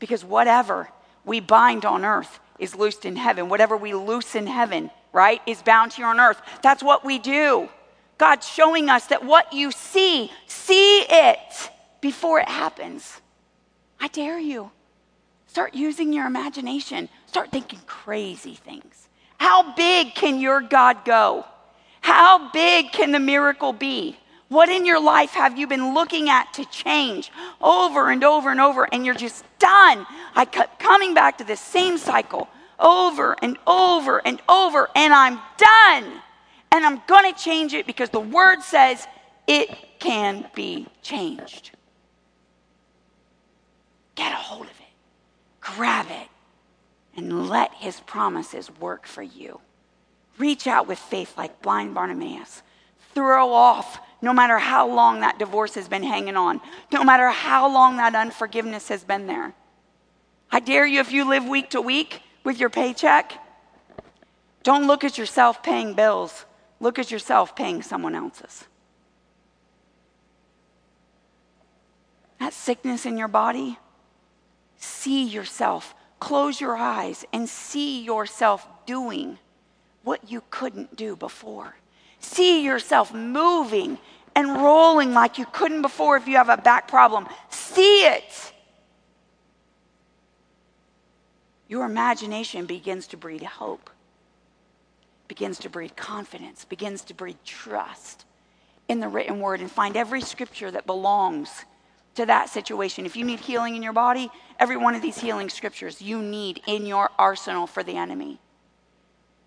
Because 0.00 0.24
whatever 0.24 0.88
we 1.24 1.38
bind 1.38 1.84
on 1.84 2.04
earth 2.04 2.40
is 2.58 2.74
loosed 2.74 3.04
in 3.04 3.14
heaven. 3.14 3.48
Whatever 3.48 3.76
we 3.76 3.94
loose 3.94 4.34
in 4.34 4.48
heaven, 4.48 4.90
right, 5.12 5.40
is 5.46 5.62
bound 5.62 5.92
here 5.92 6.06
on 6.06 6.18
earth. 6.18 6.42
That's 6.60 6.82
what 6.82 7.04
we 7.04 7.20
do. 7.20 7.68
God's 8.18 8.48
showing 8.48 8.88
us 8.88 9.06
that 9.06 9.24
what 9.24 9.52
you 9.52 9.70
see, 9.70 10.32
see 10.48 11.02
it 11.02 11.70
before 12.00 12.40
it 12.40 12.48
happens. 12.48 13.20
I 14.00 14.08
dare 14.08 14.40
you. 14.40 14.72
Start 15.54 15.74
using 15.74 16.12
your 16.12 16.26
imagination. 16.26 17.08
Start 17.26 17.52
thinking 17.52 17.78
crazy 17.86 18.56
things. 18.56 19.08
How 19.38 19.72
big 19.76 20.12
can 20.12 20.40
your 20.40 20.60
God 20.60 21.04
go? 21.04 21.46
How 22.00 22.50
big 22.50 22.90
can 22.90 23.12
the 23.12 23.20
miracle 23.20 23.72
be? 23.72 24.18
What 24.48 24.68
in 24.68 24.84
your 24.84 25.00
life 25.00 25.30
have 25.30 25.56
you 25.56 25.68
been 25.68 25.94
looking 25.94 26.28
at 26.28 26.52
to 26.54 26.64
change 26.64 27.30
over 27.60 28.10
and 28.10 28.24
over 28.24 28.50
and 28.50 28.60
over, 28.60 28.88
and 28.92 29.06
you're 29.06 29.14
just 29.14 29.44
done? 29.60 30.04
I 30.34 30.44
kept 30.44 30.80
coming 30.80 31.14
back 31.14 31.38
to 31.38 31.44
this 31.44 31.60
same 31.60 31.98
cycle 31.98 32.48
over 32.80 33.36
and 33.40 33.56
over 33.64 34.26
and 34.26 34.42
over, 34.48 34.88
and 34.96 35.14
I'm 35.14 35.38
done. 35.56 36.20
And 36.72 36.84
I'm 36.84 37.00
going 37.06 37.32
to 37.32 37.38
change 37.40 37.74
it 37.74 37.86
because 37.86 38.10
the 38.10 38.18
word 38.18 38.60
says 38.60 39.06
it 39.46 39.70
can 40.00 40.50
be 40.52 40.88
changed. 41.00 41.70
Get 44.16 44.32
a 44.32 44.34
hold 44.34 44.62
of 44.62 44.80
it, 44.80 44.83
grab 45.64 46.06
it, 46.10 46.28
and 47.16 47.48
let 47.48 47.72
his 47.74 47.98
promises 48.00 48.70
work 48.78 49.06
for 49.06 49.22
you. 49.22 49.60
Reach 50.38 50.66
out 50.66 50.86
with 50.86 50.98
faith 50.98 51.36
like 51.36 51.62
blind 51.62 51.94
Bartimaeus. 51.94 52.62
Throw 53.14 53.52
off 53.52 53.98
no 54.20 54.32
matter 54.32 54.58
how 54.58 54.88
long 54.88 55.20
that 55.20 55.38
divorce 55.38 55.74
has 55.74 55.88
been 55.88 56.02
hanging 56.02 56.36
on, 56.36 56.60
no 56.92 57.02
matter 57.02 57.30
how 57.30 57.72
long 57.72 57.96
that 57.96 58.14
unforgiveness 58.14 58.88
has 58.88 59.04
been 59.04 59.26
there. 59.26 59.54
I 60.50 60.60
dare 60.60 60.86
you, 60.86 61.00
if 61.00 61.12
you 61.12 61.28
live 61.28 61.46
week 61.46 61.70
to 61.70 61.80
week 61.80 62.22
with 62.44 62.58
your 62.60 62.70
paycheck, 62.70 63.32
don't 64.62 64.86
look 64.86 65.04
at 65.04 65.18
yourself 65.18 65.62
paying 65.62 65.94
bills. 65.94 66.44
Look 66.80 66.98
at 66.98 67.10
yourself 67.10 67.54
paying 67.54 67.82
someone 67.82 68.14
else's. 68.14 68.64
That 72.40 72.52
sickness 72.52 73.06
in 73.06 73.16
your 73.16 73.28
body, 73.28 73.78
see 74.84 75.24
yourself. 75.24 75.94
Close 76.20 76.60
your 76.60 76.76
eyes 76.76 77.24
and 77.32 77.48
see 77.48 78.02
yourself 78.02 78.66
doing 78.86 79.38
what 80.02 80.30
you 80.30 80.42
couldn't 80.50 80.96
do 80.96 81.16
before. 81.16 81.74
See 82.20 82.64
yourself 82.64 83.12
moving 83.12 83.98
and 84.34 84.48
rolling 84.56 85.12
like 85.12 85.38
you 85.38 85.46
couldn't 85.46 85.82
before 85.82 86.16
if 86.16 86.26
you 86.26 86.36
have 86.36 86.48
a 86.48 86.56
back 86.56 86.88
problem. 86.88 87.26
See 87.50 88.06
it. 88.06 88.52
Your 91.68 91.84
imagination 91.84 92.66
begins 92.66 93.06
to 93.08 93.16
breed 93.16 93.42
hope, 93.42 93.90
begins 95.28 95.58
to 95.60 95.70
breed 95.70 95.96
confidence, 95.96 96.64
begins 96.64 97.02
to 97.04 97.14
breed 97.14 97.38
trust 97.44 98.24
in 98.88 99.00
the 99.00 99.08
written 99.08 99.40
word 99.40 99.60
and 99.60 99.70
find 99.70 99.96
every 99.96 100.20
scripture 100.20 100.70
that 100.70 100.86
belongs 100.86 101.64
to 102.14 102.26
that 102.26 102.48
situation. 102.48 103.06
If 103.06 103.16
you 103.16 103.24
need 103.24 103.40
healing 103.40 103.76
in 103.76 103.82
your 103.82 103.92
body, 103.92 104.30
every 104.58 104.76
one 104.76 104.94
of 104.94 105.02
these 105.02 105.18
healing 105.18 105.48
scriptures 105.48 106.00
you 106.00 106.22
need 106.22 106.62
in 106.66 106.86
your 106.86 107.10
arsenal 107.18 107.66
for 107.66 107.82
the 107.82 107.96
enemy. 107.96 108.40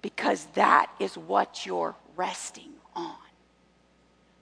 Because 0.01 0.45
that 0.53 0.91
is 0.99 1.17
what 1.17 1.65
you're 1.65 1.95
resting 2.15 2.73
on. 2.95 3.15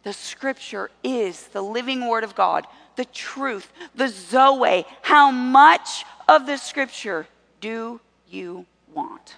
The 0.03 0.13
scripture 0.13 0.91
is 1.03 1.47
the 1.47 1.63
living 1.63 2.07
word 2.07 2.23
of 2.23 2.35
God, 2.35 2.67
the 2.95 3.05
truth, 3.05 3.71
the 3.95 4.07
Zoe. 4.07 4.85
How 5.01 5.31
much 5.31 6.05
of 6.27 6.45
the 6.45 6.57
scripture 6.57 7.27
do 7.59 7.99
you 8.29 8.65
want? 8.93 9.37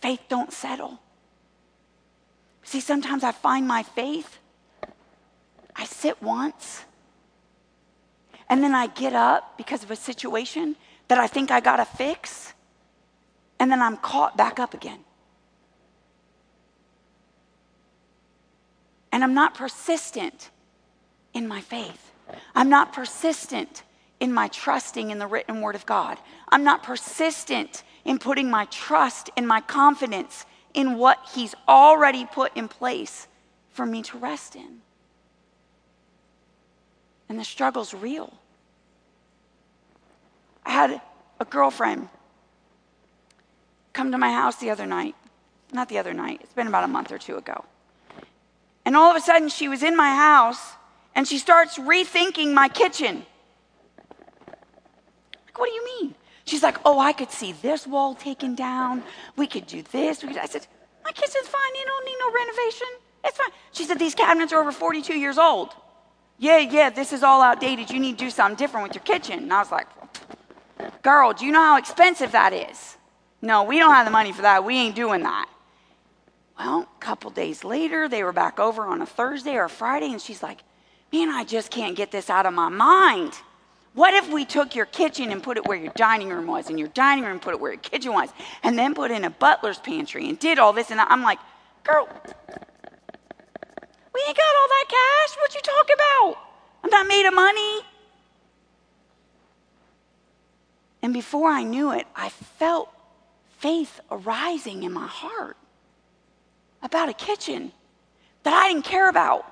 Faith 0.00 0.20
don't 0.28 0.52
settle. 0.52 1.00
See, 2.62 2.80
sometimes 2.80 3.22
I 3.22 3.32
find 3.32 3.68
my 3.68 3.82
faith, 3.82 4.38
I 5.76 5.84
sit 5.84 6.22
once, 6.22 6.84
and 8.48 8.62
then 8.62 8.74
I 8.74 8.86
get 8.86 9.12
up 9.12 9.56
because 9.56 9.82
of 9.82 9.90
a 9.90 9.96
situation 9.96 10.76
that 11.08 11.18
I 11.18 11.26
think 11.26 11.50
I 11.50 11.60
got 11.60 11.76
to 11.76 11.84
fix, 11.84 12.54
and 13.58 13.70
then 13.70 13.82
I'm 13.82 13.96
caught 13.96 14.36
back 14.36 14.58
up 14.58 14.74
again. 14.74 15.00
And 19.12 19.22
I'm 19.22 19.34
not 19.34 19.54
persistent 19.54 20.50
in 21.32 21.46
my 21.46 21.60
faith. 21.60 22.12
I'm 22.54 22.68
not 22.68 22.92
persistent 22.92 23.82
in 24.20 24.32
my 24.32 24.48
trusting 24.48 25.10
in 25.10 25.18
the 25.18 25.26
written 25.26 25.60
word 25.60 25.74
of 25.74 25.86
God. 25.86 26.18
I'm 26.48 26.64
not 26.64 26.82
persistent 26.82 27.82
in 28.04 28.18
putting 28.18 28.50
my 28.50 28.64
trust 28.66 29.30
and 29.36 29.46
my 29.46 29.60
confidence 29.60 30.46
in 30.72 30.98
what 30.98 31.18
He's 31.34 31.54
already 31.68 32.26
put 32.26 32.56
in 32.56 32.68
place 32.68 33.28
for 33.70 33.86
me 33.86 34.02
to 34.02 34.18
rest 34.18 34.56
in. 34.56 34.80
And 37.34 37.40
the 37.40 37.44
struggle's 37.44 37.92
real. 37.92 38.32
I 40.64 40.70
had 40.70 41.00
a 41.40 41.44
girlfriend 41.44 42.08
come 43.92 44.12
to 44.12 44.18
my 44.18 44.30
house 44.30 44.54
the 44.58 44.70
other 44.70 44.86
night. 44.86 45.16
Not 45.72 45.88
the 45.88 45.98
other 45.98 46.14
night, 46.14 46.42
it's 46.44 46.52
been 46.52 46.68
about 46.68 46.84
a 46.84 46.86
month 46.86 47.10
or 47.10 47.18
two 47.18 47.36
ago. 47.36 47.64
And 48.84 48.94
all 48.94 49.10
of 49.10 49.16
a 49.16 49.20
sudden, 49.20 49.48
she 49.48 49.66
was 49.66 49.82
in 49.82 49.96
my 49.96 50.14
house 50.14 50.74
and 51.16 51.26
she 51.26 51.38
starts 51.38 51.76
rethinking 51.76 52.54
my 52.54 52.68
kitchen. 52.68 53.26
Like, 54.46 55.58
what 55.58 55.66
do 55.66 55.72
you 55.72 55.84
mean? 55.84 56.14
She's 56.44 56.62
like, 56.62 56.78
oh, 56.84 57.00
I 57.00 57.12
could 57.12 57.32
see 57.32 57.50
this 57.50 57.84
wall 57.84 58.14
taken 58.14 58.54
down. 58.54 59.02
We 59.34 59.48
could 59.48 59.66
do 59.66 59.82
this. 59.90 60.20
Could. 60.20 60.38
I 60.38 60.46
said, 60.46 60.68
my 61.04 61.10
kitchen's 61.10 61.48
fine. 61.48 61.74
You 61.74 61.84
don't 61.84 62.06
need 62.06 62.16
no 62.20 62.32
renovation. 62.32 62.86
It's 63.24 63.36
fine. 63.38 63.50
She 63.72 63.82
said, 63.82 63.98
these 63.98 64.14
cabinets 64.14 64.52
are 64.52 64.60
over 64.60 64.70
42 64.70 65.18
years 65.18 65.36
old. 65.36 65.74
Yeah, 66.44 66.58
yeah, 66.58 66.90
this 66.90 67.14
is 67.14 67.22
all 67.22 67.40
outdated. 67.40 67.90
You 67.90 67.98
need 67.98 68.18
to 68.18 68.24
do 68.26 68.30
something 68.30 68.54
different 68.54 68.86
with 68.86 68.94
your 68.94 69.02
kitchen. 69.04 69.44
And 69.44 69.50
I 69.50 69.60
was 69.60 69.72
like, 69.72 69.86
girl, 71.02 71.32
do 71.32 71.46
you 71.46 71.50
know 71.50 71.58
how 71.58 71.78
expensive 71.78 72.32
that 72.32 72.52
is? 72.52 72.98
No, 73.40 73.62
we 73.62 73.78
don't 73.78 73.94
have 73.94 74.04
the 74.04 74.10
money 74.10 74.30
for 74.30 74.42
that. 74.42 74.62
We 74.62 74.76
ain't 74.76 74.94
doing 74.94 75.22
that. 75.22 75.48
Well, 76.58 76.80
a 76.80 77.00
couple 77.00 77.30
days 77.30 77.64
later, 77.64 78.10
they 78.10 78.22
were 78.22 78.34
back 78.34 78.60
over 78.60 78.82
on 78.82 79.00
a 79.00 79.06
Thursday 79.06 79.54
or 79.54 79.64
a 79.64 79.70
Friday, 79.70 80.12
and 80.12 80.20
she's 80.20 80.42
like, 80.42 80.58
man, 81.10 81.30
I 81.30 81.44
just 81.44 81.70
can't 81.70 81.96
get 81.96 82.10
this 82.10 82.28
out 82.28 82.44
of 82.44 82.52
my 82.52 82.68
mind. 82.68 83.32
What 83.94 84.12
if 84.12 84.30
we 84.30 84.44
took 84.44 84.74
your 84.74 84.84
kitchen 84.84 85.32
and 85.32 85.42
put 85.42 85.56
it 85.56 85.64
where 85.64 85.78
your 85.78 85.94
dining 85.96 86.28
room 86.28 86.46
was, 86.46 86.68
and 86.68 86.78
your 86.78 86.88
dining 86.88 87.24
room 87.24 87.40
put 87.40 87.54
it 87.54 87.60
where 87.60 87.72
your 87.72 87.80
kitchen 87.80 88.12
was, 88.12 88.28
and 88.62 88.78
then 88.78 88.92
put 88.92 89.10
in 89.10 89.24
a 89.24 89.30
butler's 89.30 89.78
pantry 89.78 90.28
and 90.28 90.38
did 90.38 90.58
all 90.58 90.74
this? 90.74 90.90
And 90.90 91.00
I'm 91.00 91.22
like, 91.22 91.38
girl, 91.84 92.06
we 94.14 94.20
ain't 94.26 94.36
got 94.36 94.56
all 94.60 94.68
that 94.68 94.84
cash. 94.88 95.36
What 95.38 95.54
you 95.54 95.60
talk 95.60 95.88
about? 95.94 96.36
I'm 96.84 96.90
not 96.90 97.06
made 97.06 97.26
of 97.26 97.34
money. 97.34 97.80
And 101.02 101.12
before 101.12 101.50
I 101.50 101.64
knew 101.64 101.92
it, 101.92 102.06
I 102.16 102.28
felt 102.28 102.88
faith 103.58 104.00
arising 104.10 104.84
in 104.84 104.92
my 104.92 105.06
heart 105.06 105.56
about 106.82 107.08
a 107.08 107.12
kitchen 107.12 107.72
that 108.42 108.54
I 108.54 108.68
didn't 108.68 108.84
care 108.84 109.08
about. 109.08 109.44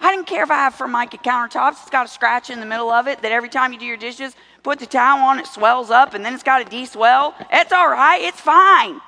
I 0.00 0.14
didn't 0.14 0.26
care 0.26 0.42
if 0.42 0.50
I 0.50 0.56
have 0.56 0.74
Formica 0.74 1.18
countertops. 1.18 1.82
It's 1.82 1.90
got 1.90 2.06
a 2.06 2.08
scratch 2.08 2.50
in 2.50 2.60
the 2.60 2.66
middle 2.66 2.90
of 2.90 3.06
it 3.08 3.22
that 3.22 3.32
every 3.32 3.48
time 3.48 3.72
you 3.72 3.78
do 3.78 3.86
your 3.86 3.96
dishes, 3.96 4.34
put 4.62 4.78
the 4.78 4.86
towel 4.86 5.20
on, 5.20 5.38
it 5.38 5.46
swells 5.46 5.90
up, 5.90 6.14
and 6.14 6.24
then 6.24 6.34
it's 6.34 6.42
got 6.42 6.60
a 6.60 6.64
de-swell. 6.64 7.34
It's 7.52 7.72
all 7.72 7.88
right. 7.88 8.20
It's 8.22 8.40
fine. 8.40 9.00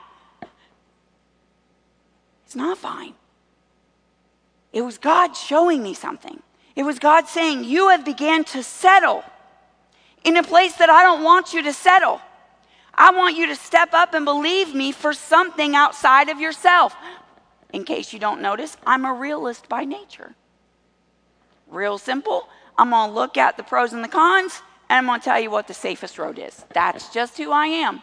It's 2.47 2.57
not 2.57 2.79
fine. 2.79 3.15
It 4.73 4.83
was 4.83 4.99
God 4.99 5.35
showing 5.37 5.83
me 5.83 5.95
something. 5.95 6.43
It 6.77 6.83
was 6.83 6.99
God 6.99 7.27
saying, 7.27 7.65
You 7.65 7.89
have 7.89 8.05
began 8.05 8.45
to 8.45 8.63
settle 8.63 9.25
in 10.25 10.37
a 10.37 10.43
place 10.43 10.75
that 10.75 10.91
I 10.91 11.03
don't 11.03 11.25
want 11.25 11.53
you 11.53 11.63
to 11.63 11.73
settle. 11.73 12.21
I 12.95 13.13
want 13.13 13.37
you 13.37 13.47
to 13.47 13.57
step 13.57 13.95
up 13.95 14.13
and 14.15 14.25
believe 14.25 14.75
me 14.75 14.93
for 14.93 15.13
something 15.13 15.75
outside 15.75 16.29
of 16.29 16.41
yourself. 16.41 16.95
In 17.73 17.85
case 17.85 18.13
you 18.13 18.19
don't 18.19 18.41
notice, 18.41 18.77
I'm 18.87 19.05
a 19.05 19.13
realist 19.13 19.69
by 19.69 19.85
nature. 19.85 20.35
Real 21.69 21.99
simple. 21.99 22.49
I'm 22.77 22.91
going 22.91 23.11
to 23.11 23.15
look 23.15 23.37
at 23.37 23.57
the 23.57 23.63
pros 23.63 23.93
and 23.93 24.03
the 24.03 24.09
cons, 24.09 24.63
and 24.89 24.99
I'm 24.99 25.07
going 25.07 25.21
to 25.21 25.25
tell 25.25 25.41
you 25.41 25.51
what 25.51 25.69
the 25.69 25.75
safest 25.75 26.19
road 26.19 26.39
is. 26.39 26.65
That's 26.73 27.13
just 27.13 27.37
who 27.37 27.53
I 27.53 27.67
am, 27.67 28.03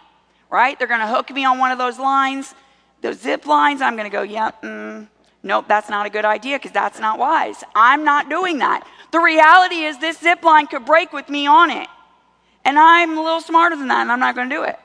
right? 0.49 0.78
They're 0.78 0.88
going 0.88 0.99
to 0.99 1.08
hook 1.08 1.30
me 1.32 1.45
on 1.45 1.58
one 1.58 1.71
of 1.71 1.78
those 1.78 1.97
lines, 1.97 2.54
those 3.01 3.19
zip 3.19 3.45
lines. 3.45 3.82
I'm 3.82 3.95
going 3.95 4.10
to 4.10 4.15
go, 4.15 4.21
yeah, 4.21 4.51
mm, 4.62 5.08
nope, 5.45 5.65
that's 5.67 5.89
not 5.89 6.05
a 6.05 6.10
good 6.10 6.25
idea 6.25 6.58
because 6.58 6.71
that's 6.71 6.99
not 6.99 7.17
wise. 7.17 7.63
I'm 7.73 8.03
not 8.03 8.29
doing 8.29 8.58
that. 8.58 8.86
The 9.12 9.19
reality 9.19 9.84
is, 9.84 9.97
this 9.99 10.19
zip 10.19 10.43
line 10.43 10.67
could 10.67 10.86
break 10.86 11.13
with 11.13 11.29
me 11.29 11.47
on 11.47 11.71
it. 11.71 11.88
And 12.65 12.77
I'm 12.77 13.17
a 13.17 13.23
little 13.23 13.41
smarter 13.41 13.77
than 13.77 13.88
that, 13.88 14.01
and 14.01 14.12
I'm 14.12 14.19
not 14.19 14.36
going 14.36 14.49
to 14.49 14.55
do 14.55 14.63
it. 14.63 14.77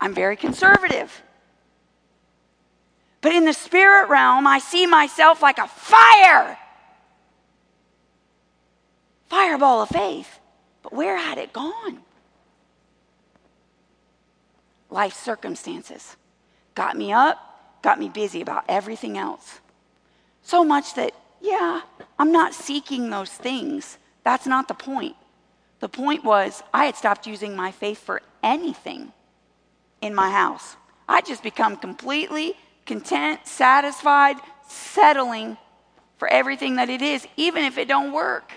I'm 0.00 0.14
very 0.14 0.36
conservative. 0.36 1.22
But 3.20 3.32
in 3.32 3.44
the 3.44 3.52
spirit 3.52 4.08
realm, 4.08 4.46
I 4.46 4.58
see 4.58 4.86
myself 4.86 5.42
like 5.42 5.58
a 5.58 5.66
fire 5.66 6.58
fireball 9.28 9.82
of 9.82 9.88
faith. 9.88 10.38
But 10.82 10.92
where 10.92 11.16
had 11.16 11.38
it 11.38 11.52
gone? 11.52 11.98
Life 14.90 15.14
circumstances 15.14 16.16
got 16.74 16.96
me 16.96 17.12
up, 17.12 17.38
got 17.82 17.98
me 17.98 18.08
busy 18.08 18.40
about 18.40 18.64
everything 18.68 19.18
else. 19.18 19.60
So 20.42 20.64
much 20.64 20.94
that, 20.94 21.12
yeah, 21.40 21.82
I'm 22.18 22.32
not 22.32 22.54
seeking 22.54 23.10
those 23.10 23.30
things. 23.30 23.98
That's 24.24 24.46
not 24.46 24.68
the 24.68 24.74
point. 24.74 25.16
The 25.80 25.88
point 25.88 26.24
was, 26.24 26.62
I 26.74 26.86
had 26.86 26.96
stopped 26.96 27.26
using 27.26 27.54
my 27.54 27.70
faith 27.70 27.98
for 27.98 28.22
anything 28.42 29.12
in 30.00 30.14
my 30.14 30.30
house. 30.30 30.76
I 31.08 31.20
just 31.20 31.42
become 31.42 31.76
completely 31.76 32.54
content, 32.86 33.46
satisfied, 33.46 34.36
settling 34.66 35.56
for 36.16 36.28
everything 36.28 36.76
that 36.76 36.88
it 36.88 37.02
is, 37.02 37.26
even 37.36 37.64
if 37.64 37.78
it 37.78 37.86
don't 37.88 38.12
work. 38.12 38.52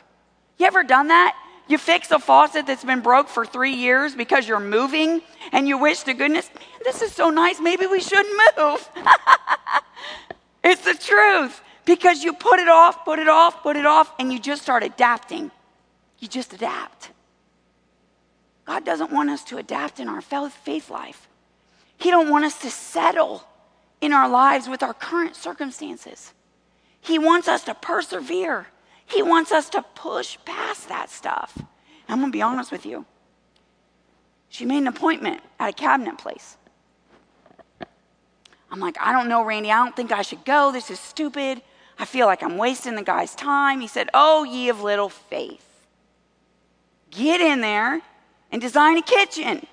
You 0.57 0.65
ever 0.65 0.83
done 0.83 1.09
that? 1.09 1.35
You 1.71 1.77
fix 1.77 2.11
a 2.11 2.19
faucet 2.19 2.67
that's 2.67 2.83
been 2.83 2.99
broke 2.99 3.29
for 3.29 3.45
three 3.45 3.71
years 3.71 4.13
because 4.13 4.45
you're 4.45 4.59
moving 4.59 5.21
and 5.53 5.69
you 5.69 5.77
wish 5.77 6.01
to 6.03 6.13
goodness, 6.13 6.51
this 6.83 7.01
is 7.01 7.13
so 7.13 7.29
nice. 7.29 7.61
Maybe 7.61 7.87
we 7.87 8.01
shouldn't 8.01 8.41
move. 8.57 8.89
it's 10.65 10.83
the 10.83 10.95
truth 10.95 11.61
because 11.85 12.25
you 12.25 12.33
put 12.33 12.59
it 12.59 12.67
off, 12.67 13.05
put 13.05 13.19
it 13.19 13.29
off, 13.29 13.63
put 13.63 13.77
it 13.77 13.85
off, 13.85 14.11
and 14.19 14.33
you 14.33 14.37
just 14.37 14.63
start 14.63 14.83
adapting. 14.83 15.49
You 16.19 16.27
just 16.27 16.51
adapt. 16.51 17.11
God 18.65 18.83
doesn't 18.83 19.13
want 19.13 19.29
us 19.29 19.41
to 19.45 19.57
adapt 19.57 20.01
in 20.01 20.09
our 20.09 20.19
faith 20.21 20.89
life. 20.89 21.29
He 21.95 22.11
don't 22.11 22.29
want 22.29 22.43
us 22.43 22.59
to 22.63 22.69
settle 22.69 23.45
in 24.01 24.11
our 24.11 24.27
lives 24.27 24.67
with 24.67 24.83
our 24.83 24.93
current 24.93 25.37
circumstances. 25.37 26.33
He 26.99 27.17
wants 27.17 27.47
us 27.47 27.63
to 27.63 27.75
persevere. 27.75 28.67
He 29.11 29.21
wants 29.21 29.51
us 29.51 29.69
to 29.71 29.81
push 29.95 30.37
past 30.45 30.87
that 30.89 31.09
stuff. 31.09 31.57
I'm 32.07 32.19
going 32.19 32.31
to 32.31 32.35
be 32.35 32.41
honest 32.41 32.71
with 32.71 32.85
you. 32.85 33.05
She 34.49 34.65
made 34.65 34.79
an 34.79 34.87
appointment 34.87 35.41
at 35.59 35.69
a 35.69 35.73
cabinet 35.73 36.17
place. 36.17 36.57
I'm 38.71 38.79
like, 38.79 38.97
I 39.01 39.11
don't 39.11 39.27
know, 39.27 39.43
Randy. 39.43 39.71
I 39.71 39.83
don't 39.83 39.95
think 39.95 40.11
I 40.11 40.21
should 40.21 40.45
go. 40.45 40.71
This 40.71 40.89
is 40.89 40.99
stupid. 40.99 41.61
I 41.99 42.05
feel 42.05 42.25
like 42.25 42.41
I'm 42.41 42.57
wasting 42.57 42.95
the 42.95 43.03
guy's 43.03 43.35
time. 43.35 43.81
He 43.81 43.87
said, 43.87 44.09
Oh, 44.13 44.43
ye 44.43 44.69
of 44.69 44.81
little 44.81 45.09
faith. 45.09 45.65
Get 47.09 47.41
in 47.41 47.59
there 47.59 48.01
and 48.49 48.61
design 48.61 48.97
a 48.97 49.01
kitchen. 49.01 49.67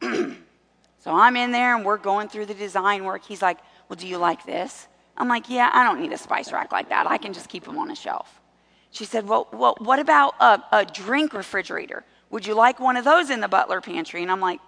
so 0.02 1.10
I'm 1.10 1.36
in 1.36 1.52
there 1.52 1.74
and 1.74 1.86
we're 1.86 1.96
going 1.96 2.28
through 2.28 2.46
the 2.46 2.54
design 2.54 3.04
work. 3.04 3.24
He's 3.24 3.40
like, 3.40 3.58
Well, 3.88 3.96
do 3.96 4.06
you 4.06 4.18
like 4.18 4.44
this? 4.44 4.88
I'm 5.16 5.28
like, 5.28 5.48
Yeah, 5.48 5.70
I 5.72 5.84
don't 5.84 6.00
need 6.00 6.12
a 6.12 6.18
spice 6.18 6.52
rack 6.52 6.70
like 6.70 6.90
that. 6.90 7.06
I 7.06 7.16
can 7.16 7.32
just 7.32 7.48
keep 7.48 7.64
them 7.64 7.78
on 7.78 7.90
a 7.90 7.96
shelf. 7.96 8.41
She 8.92 9.06
said, 9.06 9.26
Well, 9.26 9.48
well 9.52 9.74
what 9.78 9.98
about 9.98 10.34
a, 10.38 10.62
a 10.70 10.84
drink 10.84 11.32
refrigerator? 11.32 12.04
Would 12.30 12.46
you 12.46 12.54
like 12.54 12.78
one 12.78 12.96
of 12.96 13.04
those 13.04 13.30
in 13.30 13.40
the 13.40 13.48
butler 13.48 13.80
pantry? 13.80 14.22
And 14.22 14.30
I'm 14.30 14.40
like, 14.40 14.60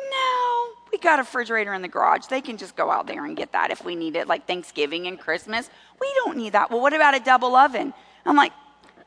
No, 0.00 0.68
we 0.90 0.98
got 0.98 1.18
a 1.18 1.22
refrigerator 1.22 1.74
in 1.74 1.82
the 1.82 1.88
garage. 1.88 2.26
They 2.26 2.40
can 2.40 2.56
just 2.56 2.76
go 2.76 2.90
out 2.90 3.06
there 3.06 3.24
and 3.24 3.36
get 3.36 3.52
that 3.52 3.70
if 3.70 3.84
we 3.84 3.94
need 3.94 4.16
it, 4.16 4.28
like 4.28 4.46
Thanksgiving 4.46 5.06
and 5.08 5.18
Christmas. 5.18 5.68
We 6.00 6.10
don't 6.24 6.36
need 6.38 6.52
that. 6.52 6.70
Well, 6.70 6.80
what 6.80 6.94
about 6.94 7.14
a 7.14 7.20
double 7.20 7.54
oven? 7.56 7.92
I'm 8.24 8.36
like, 8.36 8.52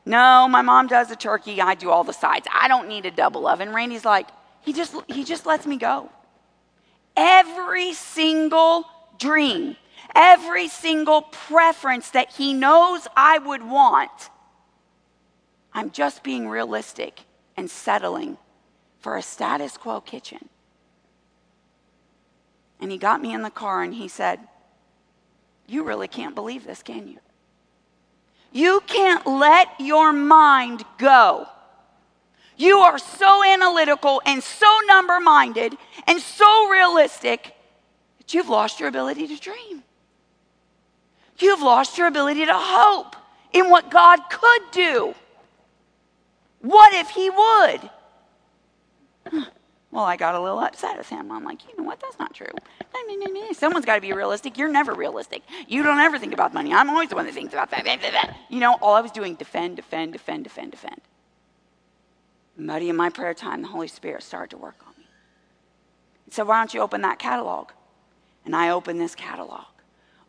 No, 0.04 0.46
my 0.48 0.62
mom 0.62 0.86
does 0.86 1.08
the 1.08 1.16
turkey. 1.16 1.60
I 1.60 1.74
do 1.74 1.90
all 1.90 2.04
the 2.04 2.12
sides. 2.12 2.46
I 2.52 2.68
don't 2.68 2.88
need 2.88 3.06
a 3.06 3.10
double 3.10 3.46
oven. 3.46 3.72
Randy's 3.72 4.04
like, 4.04 4.28
He 4.60 4.74
just, 4.74 4.94
he 5.08 5.24
just 5.24 5.46
lets 5.46 5.66
me 5.66 5.78
go. 5.78 6.10
Every 7.16 7.94
single 7.94 8.84
dream, 9.18 9.76
every 10.14 10.68
single 10.68 11.22
preference 11.22 12.10
that 12.10 12.32
he 12.32 12.52
knows 12.52 13.08
I 13.16 13.38
would 13.38 13.62
want 13.62 14.30
I'm 15.74 15.90
just 15.90 16.22
being 16.22 16.48
realistic 16.48 17.20
and 17.56 17.70
settling 17.70 18.38
for 19.00 19.16
a 19.16 19.22
status 19.22 19.76
quo 19.76 20.00
kitchen. 20.00 20.48
And 22.80 22.90
he 22.90 22.98
got 22.98 23.22
me 23.22 23.32
in 23.32 23.42
the 23.42 23.50
car 23.50 23.82
and 23.82 23.94
he 23.94 24.08
said, 24.08 24.40
You 25.66 25.84
really 25.84 26.08
can't 26.08 26.34
believe 26.34 26.64
this, 26.66 26.82
can 26.82 27.08
you? 27.08 27.18
You 28.52 28.82
can't 28.86 29.26
let 29.26 29.68
your 29.78 30.12
mind 30.12 30.84
go. 30.98 31.46
You 32.56 32.78
are 32.78 32.98
so 32.98 33.44
analytical 33.44 34.20
and 34.26 34.42
so 34.42 34.66
number 34.86 35.20
minded 35.20 35.76
and 36.06 36.20
so 36.20 36.68
realistic 36.68 37.54
that 38.18 38.34
you've 38.34 38.48
lost 38.48 38.78
your 38.78 38.88
ability 38.88 39.26
to 39.28 39.36
dream. 39.36 39.82
You've 41.38 41.62
lost 41.62 41.98
your 41.98 42.06
ability 42.06 42.44
to 42.46 42.54
hope 42.54 43.16
in 43.52 43.70
what 43.70 43.90
God 43.90 44.18
could 44.30 44.62
do. 44.70 45.14
What 46.62 46.94
if 46.94 47.10
He 47.10 47.30
would? 47.30 47.90
Well, 49.92 50.04
I 50.04 50.16
got 50.16 50.34
a 50.34 50.40
little 50.40 50.58
upset 50.58 50.96
with 50.96 51.10
him. 51.10 51.30
I'm 51.30 51.44
like, 51.44 51.68
you 51.68 51.76
know 51.76 51.84
what? 51.84 52.00
That's 52.00 52.18
not 52.18 52.32
true. 52.32 52.46
Someone's 53.52 53.84
got 53.84 53.96
to 53.96 54.00
be 54.00 54.14
realistic. 54.14 54.56
You're 54.56 54.70
never 54.70 54.94
realistic. 54.94 55.42
You 55.68 55.82
don't 55.82 55.98
ever 55.98 56.18
think 56.18 56.32
about 56.32 56.54
money. 56.54 56.72
I'm 56.72 56.88
always 56.88 57.10
the 57.10 57.14
one 57.14 57.26
that 57.26 57.34
thinks 57.34 57.52
about 57.52 57.70
that. 57.72 58.36
You 58.48 58.58
know, 58.58 58.78
all 58.80 58.94
I 58.94 59.02
was 59.02 59.12
doing, 59.12 59.34
defend, 59.34 59.76
defend, 59.76 60.14
defend, 60.14 60.44
defend, 60.44 60.70
defend. 60.70 61.02
Muddy 62.56 62.88
in 62.88 62.96
my 62.96 63.10
prayer 63.10 63.34
time, 63.34 63.60
the 63.60 63.68
Holy 63.68 63.86
Spirit 63.86 64.22
started 64.22 64.50
to 64.50 64.56
work 64.56 64.76
on 64.86 64.94
me. 64.96 65.06
Said, 66.30 66.46
why 66.46 66.58
don't 66.58 66.72
you 66.72 66.80
open 66.80 67.02
that 67.02 67.18
catalog? 67.18 67.68
And 68.46 68.56
I 68.56 68.70
opened 68.70 68.98
this 68.98 69.14
catalog. 69.14 69.66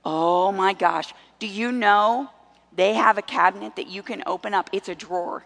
Oh 0.04 0.52
my 0.52 0.74
gosh. 0.74 1.14
Do 1.40 1.48
you 1.48 1.72
know 1.72 2.30
they 2.76 2.96
have 2.96 3.18
a 3.18 3.22
cabinet 3.22 3.78
that 3.78 3.88
you 3.88 4.04
can 4.04 4.24
open 4.26 4.54
up? 4.54 4.70
It's 4.74 4.90
a 4.90 4.96
drawer. 4.96 5.46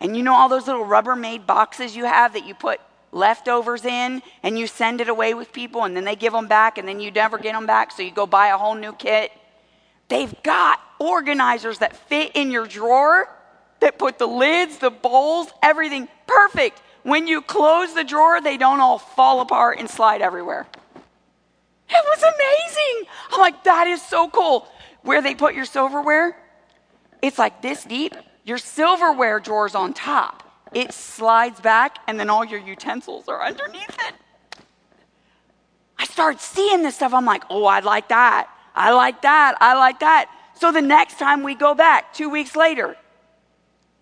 And 0.00 0.16
you 0.16 0.22
know 0.22 0.34
all 0.34 0.48
those 0.48 0.66
little 0.66 0.84
Rubbermaid 0.84 1.46
boxes 1.46 1.96
you 1.96 2.04
have 2.04 2.32
that 2.34 2.46
you 2.46 2.54
put 2.54 2.80
leftovers 3.12 3.84
in 3.84 4.22
and 4.42 4.58
you 4.58 4.66
send 4.66 5.00
it 5.00 5.08
away 5.08 5.34
with 5.34 5.52
people 5.52 5.84
and 5.84 5.96
then 5.96 6.04
they 6.04 6.16
give 6.16 6.32
them 6.32 6.48
back 6.48 6.78
and 6.78 6.86
then 6.86 7.00
you 7.00 7.10
never 7.10 7.38
get 7.38 7.52
them 7.52 7.66
back 7.66 7.92
so 7.92 8.02
you 8.02 8.10
go 8.10 8.26
buy 8.26 8.48
a 8.48 8.58
whole 8.58 8.74
new 8.74 8.92
kit. 8.92 9.30
They've 10.08 10.34
got 10.42 10.80
organizers 10.98 11.78
that 11.78 11.96
fit 11.96 12.32
in 12.34 12.50
your 12.50 12.66
drawer 12.66 13.28
that 13.80 13.98
put 13.98 14.18
the 14.18 14.26
lids, 14.26 14.78
the 14.78 14.90
bowls, 14.90 15.48
everything 15.62 16.08
perfect. 16.26 16.80
When 17.02 17.26
you 17.26 17.42
close 17.42 17.94
the 17.94 18.04
drawer, 18.04 18.40
they 18.40 18.56
don't 18.56 18.80
all 18.80 18.98
fall 18.98 19.40
apart 19.40 19.78
and 19.78 19.88
slide 19.88 20.22
everywhere. 20.22 20.66
It 21.88 22.04
was 22.04 22.22
amazing. 22.22 23.10
I'm 23.30 23.40
like, 23.40 23.64
that 23.64 23.86
is 23.86 24.02
so 24.02 24.28
cool. 24.28 24.66
Where 25.02 25.20
they 25.20 25.34
put 25.34 25.54
your 25.54 25.66
silverware, 25.66 26.36
it's 27.20 27.38
like 27.38 27.60
this 27.60 27.84
deep. 27.84 28.14
Your 28.44 28.58
silverware 28.58 29.40
drawer's 29.40 29.74
on 29.74 29.94
top 29.94 30.44
it 30.74 30.92
slides 30.92 31.60
back, 31.60 31.98
and 32.06 32.18
then 32.18 32.28
all 32.28 32.44
your 32.44 32.60
utensils 32.60 33.28
are 33.28 33.42
underneath 33.42 33.96
it. 34.08 34.14
I 35.96 36.04
start 36.04 36.40
seeing 36.40 36.82
this 36.82 36.96
stuff. 36.96 37.14
I'm 37.14 37.24
like, 37.24 37.44
oh, 37.48 37.64
I 37.64 37.78
like 37.80 38.08
that. 38.08 38.48
I 38.74 38.92
like 38.92 39.22
that. 39.22 39.56
I 39.60 39.74
like 39.74 40.00
that. 40.00 40.28
So 40.54 40.72
the 40.72 40.82
next 40.82 41.18
time 41.18 41.44
we 41.44 41.54
go 41.54 41.74
back, 41.74 42.12
two 42.12 42.28
weeks 42.28 42.56
later, 42.56 42.96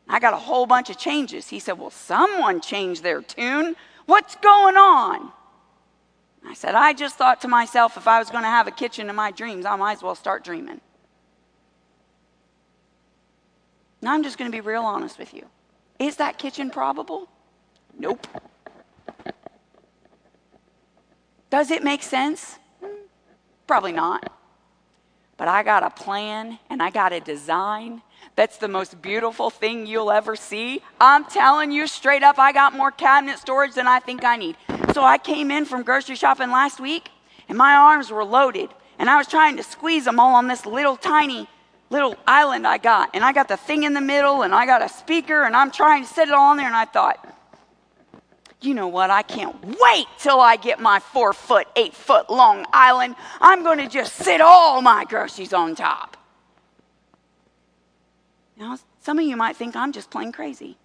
I 0.08 0.18
got 0.18 0.32
a 0.32 0.38
whole 0.38 0.66
bunch 0.66 0.88
of 0.88 0.96
changes. 0.96 1.48
He 1.48 1.58
said, 1.58 1.78
Well, 1.78 1.90
someone 1.90 2.60
changed 2.60 3.02
their 3.02 3.22
tune. 3.22 3.76
What's 4.06 4.34
going 4.36 4.76
on? 4.76 5.30
I 6.46 6.54
said, 6.54 6.74
I 6.74 6.92
just 6.92 7.16
thought 7.16 7.40
to 7.42 7.48
myself, 7.48 7.96
if 7.96 8.08
I 8.08 8.18
was 8.18 8.30
going 8.30 8.42
to 8.42 8.48
have 8.48 8.66
a 8.66 8.72
kitchen 8.72 9.08
in 9.08 9.16
my 9.16 9.30
dreams, 9.30 9.64
I 9.64 9.76
might 9.76 9.92
as 9.92 10.02
well 10.02 10.14
start 10.14 10.42
dreaming. 10.42 10.80
Now 14.02 14.12
I'm 14.12 14.24
just 14.24 14.36
going 14.36 14.50
to 14.50 14.54
be 14.54 14.60
real 14.60 14.82
honest 14.82 15.18
with 15.18 15.32
you. 15.32 15.46
Is 15.98 16.16
that 16.16 16.36
kitchen 16.36 16.68
probable? 16.68 17.28
Nope. 17.96 18.26
Does 21.48 21.70
it 21.70 21.84
make 21.84 22.02
sense? 22.02 22.58
Probably 23.68 23.92
not. 23.92 24.32
But 25.36 25.48
I 25.48 25.62
got 25.62 25.84
a 25.84 25.90
plan 25.90 26.58
and 26.68 26.82
I 26.82 26.90
got 26.90 27.12
a 27.12 27.20
design 27.20 28.02
that's 28.34 28.58
the 28.58 28.68
most 28.68 29.00
beautiful 29.02 29.50
thing 29.50 29.86
you'll 29.86 30.10
ever 30.10 30.34
see. 30.34 30.82
I'm 31.00 31.24
telling 31.24 31.70
you 31.70 31.86
straight 31.86 32.22
up, 32.22 32.38
I 32.38 32.52
got 32.52 32.76
more 32.76 32.90
cabinet 32.90 33.38
storage 33.38 33.74
than 33.74 33.86
I 33.86 34.00
think 34.00 34.24
I 34.24 34.36
need. 34.36 34.56
So 34.94 35.04
I 35.04 35.18
came 35.18 35.50
in 35.50 35.64
from 35.64 35.82
grocery 35.82 36.16
shopping 36.16 36.50
last 36.50 36.80
week 36.80 37.10
and 37.48 37.56
my 37.56 37.74
arms 37.74 38.10
were 38.10 38.24
loaded 38.24 38.70
and 38.98 39.08
I 39.08 39.16
was 39.16 39.26
trying 39.26 39.56
to 39.58 39.62
squeeze 39.62 40.06
them 40.06 40.18
all 40.18 40.34
on 40.34 40.48
this 40.48 40.66
little 40.66 40.96
tiny 40.96 41.48
little 41.92 42.16
island 42.26 42.66
I 42.66 42.78
got. 42.78 43.10
And 43.14 43.22
I 43.22 43.32
got 43.32 43.46
the 43.46 43.56
thing 43.56 43.84
in 43.84 43.92
the 43.92 44.00
middle, 44.00 44.42
and 44.42 44.52
I 44.52 44.66
got 44.66 44.82
a 44.82 44.88
speaker, 44.88 45.44
and 45.44 45.54
I'm 45.54 45.70
trying 45.70 46.02
to 46.02 46.08
set 46.08 46.26
it 46.26 46.34
all 46.34 46.50
on 46.50 46.56
there. 46.56 46.66
And 46.66 46.74
I 46.74 46.86
thought, 46.86 47.28
you 48.60 48.74
know 48.74 48.88
what? 48.88 49.10
I 49.10 49.22
can't 49.22 49.54
wait 49.64 50.06
till 50.18 50.40
I 50.40 50.56
get 50.56 50.80
my 50.80 50.98
four 50.98 51.32
foot, 51.32 51.68
eight 51.76 51.94
foot 51.94 52.30
long 52.30 52.66
island. 52.72 53.14
I'm 53.40 53.62
going 53.62 53.78
to 53.78 53.88
just 53.88 54.14
sit 54.14 54.40
all 54.40 54.80
my 54.82 55.04
groceries 55.04 55.52
on 55.52 55.74
top. 55.76 56.16
Now, 58.56 58.78
some 59.00 59.18
of 59.18 59.24
you 59.24 59.36
might 59.36 59.56
think 59.56 59.76
I'm 59.76 59.92
just 59.92 60.10
plain 60.10 60.32
crazy. 60.32 60.76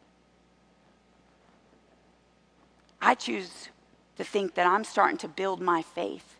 I 3.01 3.13
choose 3.13 3.69
to 4.17 4.23
think 4.23 4.55
that 4.55 4.65
I'm 4.65 4.83
starting 4.83 5.17
to 5.17 5.27
build 5.27 5.61
my 5.61 5.83
faith 5.83 6.36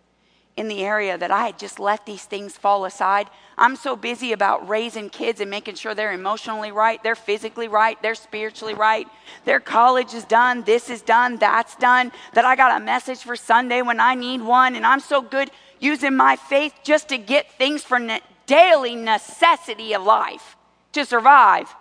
in 0.57 0.67
the 0.67 0.83
area 0.83 1.17
that 1.17 1.29
I 1.29 1.45
had 1.45 1.59
just 1.59 1.79
let 1.79 2.05
these 2.07 2.25
things 2.25 2.57
fall 2.57 2.85
aside. 2.85 3.29
I'm 3.57 3.75
so 3.75 3.95
busy 3.95 4.33
about 4.33 4.67
raising 4.67 5.09
kids 5.09 5.39
and 5.39 5.49
making 5.51 5.75
sure 5.75 5.93
they're 5.93 6.11
emotionally 6.11 6.71
right, 6.71 7.01
they're 7.03 7.15
physically 7.15 7.67
right, 7.67 8.01
they're 8.01 8.15
spiritually 8.15 8.73
right, 8.73 9.07
their 9.45 9.59
college 9.59 10.15
is 10.15 10.25
done, 10.25 10.63
this 10.63 10.89
is 10.89 11.01
done, 11.03 11.37
that's 11.37 11.75
done, 11.75 12.11
that 12.33 12.43
I 12.43 12.55
got 12.55 12.81
a 12.81 12.83
message 12.83 13.19
for 13.19 13.35
Sunday 13.35 13.83
when 13.83 13.99
I 13.99 14.15
need 14.15 14.41
one. 14.41 14.75
And 14.75 14.85
I'm 14.85 14.99
so 14.99 15.21
good 15.21 15.51
using 15.79 16.15
my 16.17 16.35
faith 16.35 16.73
just 16.83 17.09
to 17.09 17.19
get 17.19 17.51
things 17.53 17.83
for 17.83 17.99
ne- 17.99 18.21
daily 18.47 18.95
necessity 18.95 19.93
of 19.93 20.03
life 20.03 20.55
to 20.93 21.05
survive. 21.05 21.73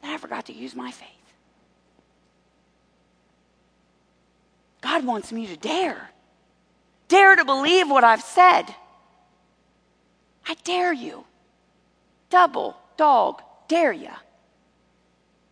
that 0.00 0.10
I 0.10 0.16
forgot 0.16 0.46
to 0.46 0.54
use 0.54 0.74
my 0.74 0.90
faith. 0.90 1.08
God 4.80 5.04
wants 5.04 5.32
me 5.32 5.46
to 5.46 5.56
dare 5.56 6.10
dare 7.08 7.36
to 7.36 7.44
believe 7.44 7.90
what 7.90 8.04
I've 8.04 8.22
said. 8.22 8.64
I 10.46 10.54
dare 10.64 10.92
you. 10.92 11.24
Double 12.30 12.76
dog 12.96 13.42
dare 13.68 13.92
you. 13.92 14.10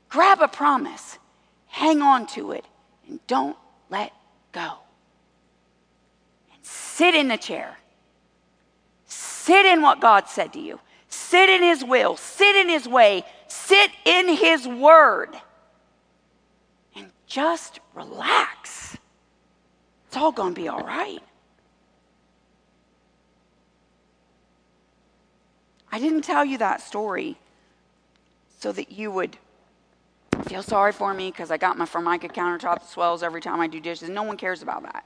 Grab 0.08 0.40
a 0.42 0.48
promise, 0.48 1.18
hang 1.68 2.02
on 2.02 2.26
to 2.26 2.52
it, 2.52 2.66
and 3.08 3.18
don't 3.26 3.56
let 3.88 4.12
go. 4.52 4.74
And 6.52 6.60
sit 6.62 7.14
in 7.14 7.28
the 7.28 7.38
chair. 7.38 7.78
Sit 9.06 9.64
in 9.64 9.80
what 9.80 10.00
God 10.00 10.28
said 10.28 10.52
to 10.52 10.60
you. 10.60 10.78
Sit 11.08 11.48
in 11.48 11.62
His 11.62 11.84
will. 11.84 12.16
Sit 12.16 12.56
in 12.56 12.68
His 12.68 12.86
way. 12.86 13.24
Sit 13.48 13.90
in 14.04 14.28
His 14.28 14.68
word. 14.68 15.30
And 16.94 17.10
just 17.26 17.80
relax. 17.94 18.96
It's 20.06 20.16
all 20.16 20.32
going 20.32 20.54
to 20.54 20.60
be 20.60 20.68
all 20.68 20.82
right. 20.82 21.22
I 25.92 25.98
didn't 25.98 26.22
tell 26.22 26.44
you 26.44 26.56
that 26.58 26.80
story 26.80 27.36
so 28.58 28.72
that 28.72 28.90
you 28.90 29.10
would 29.10 29.36
feel 30.46 30.62
sorry 30.62 30.92
for 30.92 31.12
me 31.12 31.30
because 31.30 31.50
I 31.50 31.58
got 31.58 31.76
my 31.76 31.84
Formica 31.84 32.28
countertop 32.28 32.84
swells 32.88 33.22
every 33.22 33.42
time 33.42 33.60
I 33.60 33.66
do 33.66 33.78
dishes. 33.78 34.08
No 34.08 34.22
one 34.22 34.38
cares 34.38 34.62
about 34.62 34.82
that. 34.84 35.04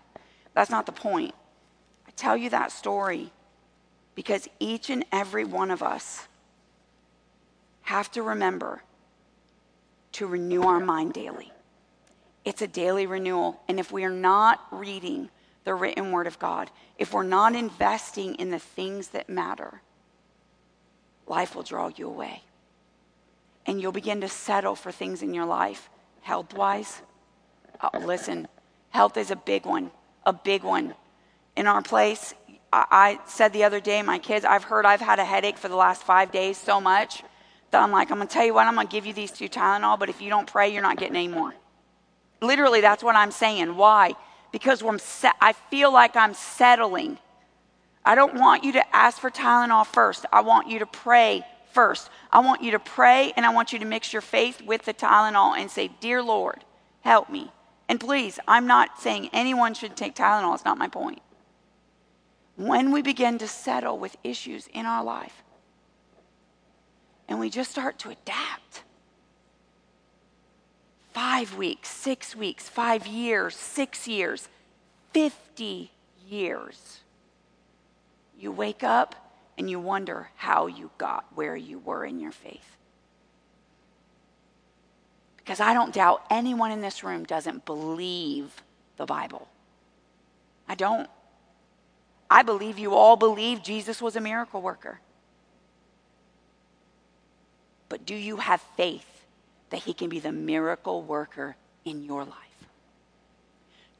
That's 0.55 0.70
not 0.70 0.87
the 0.87 0.92
point. 0.92 1.35
I 2.07 2.12
tell 2.12 2.37
you 2.37 2.49
that 2.51 2.70
story 2.70 3.33
because 4.14 4.49
each 4.61 4.88
and 4.88 5.05
every 5.11 5.44
one 5.44 5.72
of 5.72 5.83
us 5.83 6.29
have 7.83 8.11
to 8.12 8.22
remember 8.22 8.83
to 10.12 10.27
renew 10.27 10.62
our 10.62 10.81
mind 10.81 11.12
daily. 11.12 11.53
It's 12.44 12.62
a 12.62 12.66
daily 12.68 13.07
renewal. 13.07 13.61
And 13.68 13.81
if 13.81 13.90
we 13.90 14.05
are 14.05 14.11
not 14.11 14.64
reading 14.70 15.31
the 15.64 15.75
written 15.75 16.12
word 16.12 16.29
of 16.29 16.38
God, 16.38 16.70
if 16.96 17.12
we're 17.12 17.25
not 17.25 17.57
investing 17.57 18.37
in 18.37 18.51
the 18.51 18.59
things 18.59 19.09
that 19.09 19.29
matter, 19.29 19.83
life 21.26 21.54
will 21.54 21.62
draw 21.62 21.90
you 21.94 22.08
away. 22.08 22.42
And 23.66 23.81
you'll 23.81 23.92
begin 23.92 24.20
to 24.20 24.29
settle 24.29 24.77
for 24.77 24.92
things 24.92 25.22
in 25.22 25.35
your 25.35 25.44
life, 25.44 25.90
health 26.22 26.54
wise. 26.54 27.02
Oh, 27.83 27.98
listen, 27.98 28.48
health 28.90 29.16
is 29.16 29.31
a 29.31 29.37
big 29.37 29.66
one, 29.66 29.90
a 30.24 30.33
big 30.33 30.62
one. 30.62 30.94
In 31.56 31.66
our 31.66 31.83
place, 31.83 32.35
I, 32.72 32.87
I 32.90 33.18
said 33.27 33.52
the 33.52 33.64
other 33.64 33.81
day, 33.81 34.02
my 34.02 34.18
kids, 34.18 34.44
I've 34.44 34.64
heard 34.64 34.87
I've 34.87 35.00
had 35.00 35.18
a 35.18 35.24
headache 35.24 35.58
for 35.58 35.68
the 35.68 35.77
last 35.77 36.02
five 36.02 36.31
days 36.31 36.56
so 36.56 36.81
much 36.81 37.22
that 37.70 37.83
I'm 37.83 37.90
like, 37.90 38.10
I'm 38.10 38.18
going 38.18 38.29
to 38.29 38.33
tell 38.33 38.46
you 38.46 38.54
what, 38.54 38.66
I'm 38.66 38.74
going 38.74 38.87
to 38.87 38.92
give 38.92 39.06
you 39.06 39.12
these 39.12 39.33
two 39.33 39.48
Tylenol, 39.48 39.98
but 39.98 40.08
if 40.08 40.20
you 40.20 40.31
don't 40.31 40.46
pray, 40.46 40.72
you're 40.72 40.83
not 40.83 40.96
getting 40.96 41.16
any 41.16 41.29
more. 41.29 41.54
Literally, 42.40 42.81
that's 42.81 43.02
what 43.02 43.16
I'm 43.16 43.33
saying. 43.33 43.77
Why? 43.77 44.14
Because 44.52 44.83
I 45.40 45.52
feel 45.70 45.92
like 45.92 46.14
I'm 46.16 46.35
settling 46.35 47.18
I 48.07 48.15
don't 48.15 48.35
want 48.37 48.63
you 48.63 48.73
to 48.75 48.96
ask 48.96 49.19
for 49.19 49.31
Tylenol 49.31 49.85
first. 49.85 50.27
I 50.33 50.40
want 50.40 50.69
you 50.69 50.79
to 50.79 50.87
pray 50.87 51.44
first. 51.73 52.09
I 52.31 52.38
want 52.38 52.63
you 52.63 52.71
to 52.71 52.79
pray 52.79 53.33
and 53.37 53.44
I 53.44 53.52
want 53.52 53.73
you 53.73 53.81
to 53.81 53.85
mix 53.85 54.13
your 54.13 54.23
faith 54.23 54.63
with 54.63 54.85
the 54.85 54.94
Tylenol 54.94 55.59
and 55.59 55.69
say, 55.69 55.90
Dear 56.00 56.23
Lord, 56.23 56.65
help 57.00 57.29
me. 57.29 57.50
And 57.88 57.98
please, 57.98 58.38
I'm 58.46 58.69
not 58.69 59.00
saying 59.00 59.31
anyone 59.33 59.75
should 59.75 59.96
take 59.96 60.15
Tylenol, 60.15 60.54
it's 60.54 60.65
not 60.65 60.79
my 60.79 60.87
point. 60.87 61.21
When 62.54 62.92
we 62.92 63.02
begin 63.02 63.38
to 63.38 63.48
settle 63.48 63.98
with 63.98 64.17
issues 64.23 64.69
in 64.69 64.87
our 64.87 65.02
life, 65.02 65.42
and 67.29 67.40
we 67.40 67.50
just 67.50 67.73
start 67.73 67.98
to 67.98 68.11
adapt. 68.11 68.85
Five 71.13 71.57
weeks, 71.57 71.88
six 71.88 72.37
weeks, 72.37 72.69
five 72.69 73.04
years, 73.07 73.57
six 73.57 74.07
years, 74.07 74.48
50 75.13 75.90
years. 76.29 77.00
You 78.38 78.52
wake 78.52 78.82
up 78.82 79.14
and 79.58 79.70
you 79.70 79.80
wonder 79.80 80.30
how 80.37 80.66
you 80.66 80.90
got 80.98 81.24
where 81.34 81.56
you 81.56 81.78
were 81.78 82.04
in 82.04 82.20
your 82.20 82.32
faith. 82.32 82.76
Because 85.37 85.60
I 85.60 85.74
don't 85.74 85.94
doubt 85.94 86.24
anyone 86.30 86.72
in 86.72 86.80
this 86.80 87.04
room 87.04 87.24
doesn't 87.24 87.64
believe 87.64 88.62
the 88.96 89.06
Bible. 89.06 89.48
I 90.68 90.74
don't. 90.74 91.08
I 92.28 92.42
believe 92.42 92.78
you 92.78 92.94
all 92.94 93.16
believe 93.16 93.62
Jesus 93.62 94.02
was 94.02 94.16
a 94.16 94.20
miracle 94.20 94.60
worker. 94.60 95.00
But 97.88 98.04
do 98.04 98.14
you 98.14 98.38
have 98.38 98.60
faith 98.76 99.24
that 99.70 99.82
he 99.82 99.92
can 99.92 100.08
be 100.08 100.18
the 100.18 100.32
miracle 100.32 101.02
worker 101.02 101.56
in 101.84 102.02
your 102.02 102.24
life? 102.24 102.34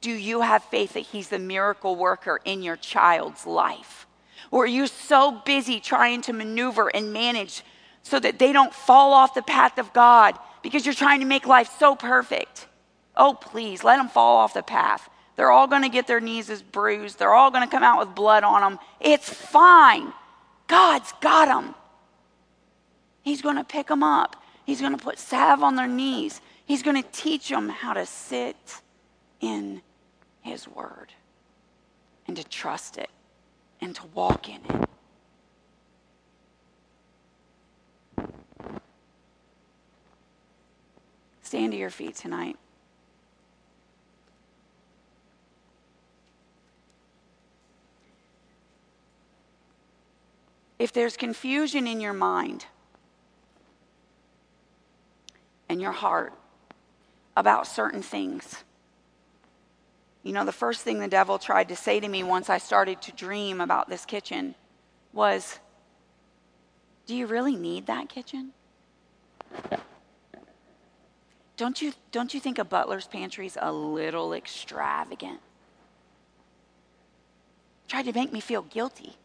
Do 0.01 0.11
you 0.11 0.41
have 0.41 0.63
faith 0.65 0.93
that 0.93 1.01
he's 1.01 1.29
the 1.29 1.39
miracle 1.39 1.95
worker 1.95 2.39
in 2.43 2.61
your 2.61 2.75
child's 2.75 3.45
life? 3.45 4.06
Or 4.51 4.63
are 4.63 4.67
you 4.67 4.87
so 4.87 5.41
busy 5.45 5.79
trying 5.79 6.21
to 6.23 6.33
maneuver 6.33 6.87
and 6.93 7.13
manage 7.13 7.63
so 8.03 8.19
that 8.19 8.39
they 8.39 8.53
don't 8.53 8.73
fall 8.73 9.13
off 9.13 9.33
the 9.33 9.41
path 9.41 9.77
of 9.77 9.93
God 9.93 10.37
because 10.61 10.85
you're 10.85 10.95
trying 10.95 11.19
to 11.19 11.25
make 11.25 11.45
life 11.45 11.69
so 11.79 11.95
perfect? 11.95 12.67
Oh, 13.15 13.33
please, 13.33 13.83
let 13.83 13.97
them 13.97 14.09
fall 14.09 14.37
off 14.37 14.53
the 14.53 14.63
path. 14.63 15.09
They're 15.35 15.51
all 15.51 15.67
going 15.67 15.83
to 15.83 15.89
get 15.89 16.07
their 16.07 16.19
knees 16.19 16.49
as 16.49 16.61
bruised. 16.61 17.19
They're 17.19 17.33
all 17.33 17.51
going 17.51 17.67
to 17.67 17.71
come 17.71 17.83
out 17.83 17.99
with 17.99 18.15
blood 18.15 18.43
on 18.43 18.61
them. 18.61 18.79
It's 18.99 19.29
fine. 19.31 20.13
God's 20.67 21.13
got 21.21 21.45
them. 21.45 21.75
He's 23.21 23.41
going 23.41 23.57
to 23.57 23.63
pick 23.63 23.87
them 23.87 24.03
up. 24.03 24.41
He's 24.65 24.81
going 24.81 24.97
to 24.97 25.03
put 25.03 25.19
salve 25.19 25.63
on 25.63 25.75
their 25.75 25.87
knees. 25.87 26.41
He's 26.65 26.83
going 26.83 27.01
to 27.01 27.09
teach 27.11 27.49
them 27.49 27.69
how 27.69 27.93
to 27.93 28.05
sit 28.05 28.81
in 29.39 29.81
His 30.41 30.67
Word 30.67 31.13
and 32.27 32.35
to 32.35 32.43
trust 32.43 32.97
it 32.97 33.09
and 33.81 33.95
to 33.95 34.05
walk 34.13 34.49
in 34.49 34.61
it. 34.69 34.89
Stand 41.41 41.71
to 41.71 41.77
your 41.77 41.89
feet 41.89 42.15
tonight. 42.15 42.57
If 50.79 50.91
there's 50.93 51.17
confusion 51.17 51.87
in 51.87 52.01
your 52.01 52.13
mind 52.13 52.65
and 55.69 55.81
your 55.81 55.91
heart 55.91 56.33
about 57.35 57.65
certain 57.65 58.01
things, 58.01 58.63
you 60.23 60.33
know, 60.33 60.45
the 60.45 60.51
first 60.51 60.81
thing 60.81 60.99
the 60.99 61.07
devil 61.07 61.39
tried 61.39 61.69
to 61.69 61.75
say 61.75 61.99
to 61.99 62.07
me 62.07 62.23
once 62.23 62.49
I 62.49 62.57
started 62.57 63.01
to 63.03 63.11
dream 63.11 63.61
about 63.61 63.89
this 63.89 64.05
kitchen 64.05 64.55
was, 65.13 65.59
Do 67.05 67.15
you 67.15 67.27
really 67.27 67.55
need 67.55 67.87
that 67.87 68.09
kitchen? 68.09 68.51
Don't 71.55 71.81
you, 71.81 71.93
don't 72.11 72.33
you 72.33 72.39
think 72.39 72.59
a 72.59 72.63
butler's 72.63 73.07
pantry 73.07 73.47
is 73.47 73.57
a 73.59 73.71
little 73.71 74.33
extravagant? 74.33 75.39
Tried 77.87 78.03
to 78.03 78.13
make 78.13 78.31
me 78.31 78.39
feel 78.39 78.61
guilty 78.61 79.15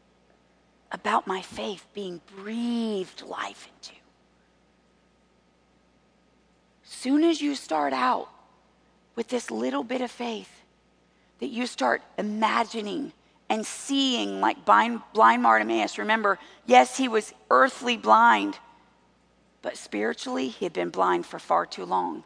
about 0.90 1.26
my 1.26 1.42
faith 1.42 1.86
being 1.94 2.20
breathed 2.36 3.22
life 3.22 3.68
into. 3.76 3.98
Soon 6.84 7.24
as 7.24 7.42
you 7.42 7.54
start 7.54 7.92
out 7.92 8.28
with 9.16 9.28
this 9.28 9.50
little 9.50 9.82
bit 9.82 10.00
of 10.00 10.10
faith, 10.10 10.61
that 11.42 11.50
you 11.50 11.66
start 11.66 12.00
imagining 12.16 13.12
and 13.50 13.66
seeing 13.66 14.40
like 14.40 14.64
blind, 14.64 15.02
blind 15.12 15.42
Bartimaeus. 15.42 15.98
Remember, 15.98 16.38
yes, 16.64 16.96
he 16.96 17.06
was 17.06 17.34
earthly 17.50 17.98
blind, 17.98 18.58
but 19.60 19.76
spiritually, 19.76 20.48
he 20.48 20.64
had 20.64 20.72
been 20.72 20.88
blind 20.88 21.26
for 21.26 21.38
far 21.38 21.66
too 21.66 21.84
long, 21.84 22.24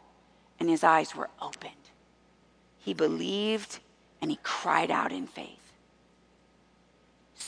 and 0.57 0.69
his 0.69 0.85
eyes 0.85 1.13
were 1.13 1.29
opened. 1.41 1.73
He 2.77 2.93
believed 2.93 3.79
and 4.21 4.31
he 4.31 4.39
cried 4.41 4.89
out 4.89 5.11
in 5.11 5.27
faith 5.27 5.67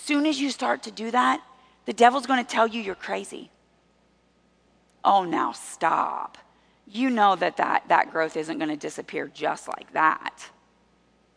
soon 0.09 0.25
as 0.25 0.41
you 0.41 0.49
start 0.49 0.81
to 0.81 0.89
do 0.89 1.11
that, 1.11 1.39
the 1.85 1.93
devil's 1.93 2.25
going 2.25 2.43
to 2.43 2.51
tell 2.51 2.65
you 2.65 2.81
you're 2.81 2.95
crazy. 2.95 3.51
Oh, 5.05 5.23
now 5.23 5.51
stop. 5.51 6.39
You 6.87 7.11
know 7.11 7.35
that 7.35 7.57
that, 7.57 7.83
that 7.89 8.11
growth 8.11 8.35
isn't 8.35 8.57
going 8.57 8.71
to 8.71 8.75
disappear 8.75 9.27
just 9.31 9.67
like 9.67 9.93
that. 9.93 10.49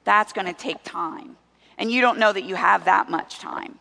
That's 0.05 0.33
going 0.33 0.47
to 0.47 0.53
take 0.53 0.83
time. 0.83 1.37
And 1.79 1.91
you 1.91 2.01
don't 2.01 2.19
know 2.19 2.33
that 2.33 2.45
you 2.45 2.55
have 2.55 2.85
that 2.85 3.11
much 3.11 3.39
time. 3.39 3.79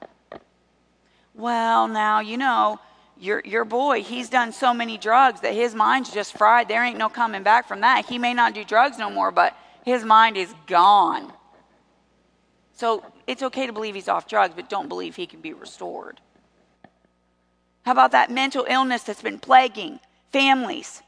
Well, 1.34 1.88
now, 1.88 2.19
you 2.19 2.38
know, 2.38 2.80
your, 3.19 3.41
your 3.45 3.65
boy, 3.65 4.03
he's 4.03 4.30
done 4.30 4.51
so 4.51 4.74
many 4.74 4.97
drugs 4.97 5.41
that 5.41 5.53
his 5.53 5.76
mind's 5.76 6.11
just 6.11 6.38
fried. 6.38 6.67
There 6.67 6.84
ain't 6.84 6.97
no 6.97 7.09
coming 7.09 7.43
back 7.43 7.67
from 7.67 7.82
that. 7.82 8.07
He 8.07 8.17
may 8.17 8.34
not 8.34 8.53
do 8.53 8.63
drugs 8.63 8.97
no 8.97 9.09
more, 9.09 9.32
but 9.32 9.55
his 9.86 10.03
mind 10.03 10.38
is 10.38 10.53
gone. 10.67 11.32
So 12.74 13.05
it's 13.28 13.43
okay 13.43 13.67
to 13.67 13.74
believe 13.74 13.93
he's 13.93 14.07
off 14.07 14.28
drugs, 14.28 14.53
but 14.55 14.69
don't 14.69 14.89
believe 14.89 15.15
he 15.15 15.28
can 15.28 15.39
be 15.39 15.53
restored. 15.53 16.19
How 17.84 17.91
about 17.91 18.11
that 18.11 18.32
mental 18.32 18.65
illness 18.67 19.03
that's 19.03 19.22
been 19.22 19.39
plaguing 19.39 19.99
families 20.32 21.01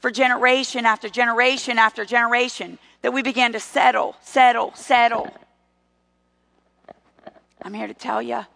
for 0.00 0.10
generation 0.10 0.86
after 0.86 1.08
generation 1.08 1.78
after 1.78 2.04
generation 2.04 2.78
that 3.02 3.12
we 3.12 3.22
began 3.22 3.52
to 3.52 3.60
settle, 3.60 4.16
settle, 4.22 4.72
settle? 4.74 5.32
I'm 7.62 7.74
here 7.74 7.86
to 7.86 7.94
tell 7.94 8.22
you 8.22 8.46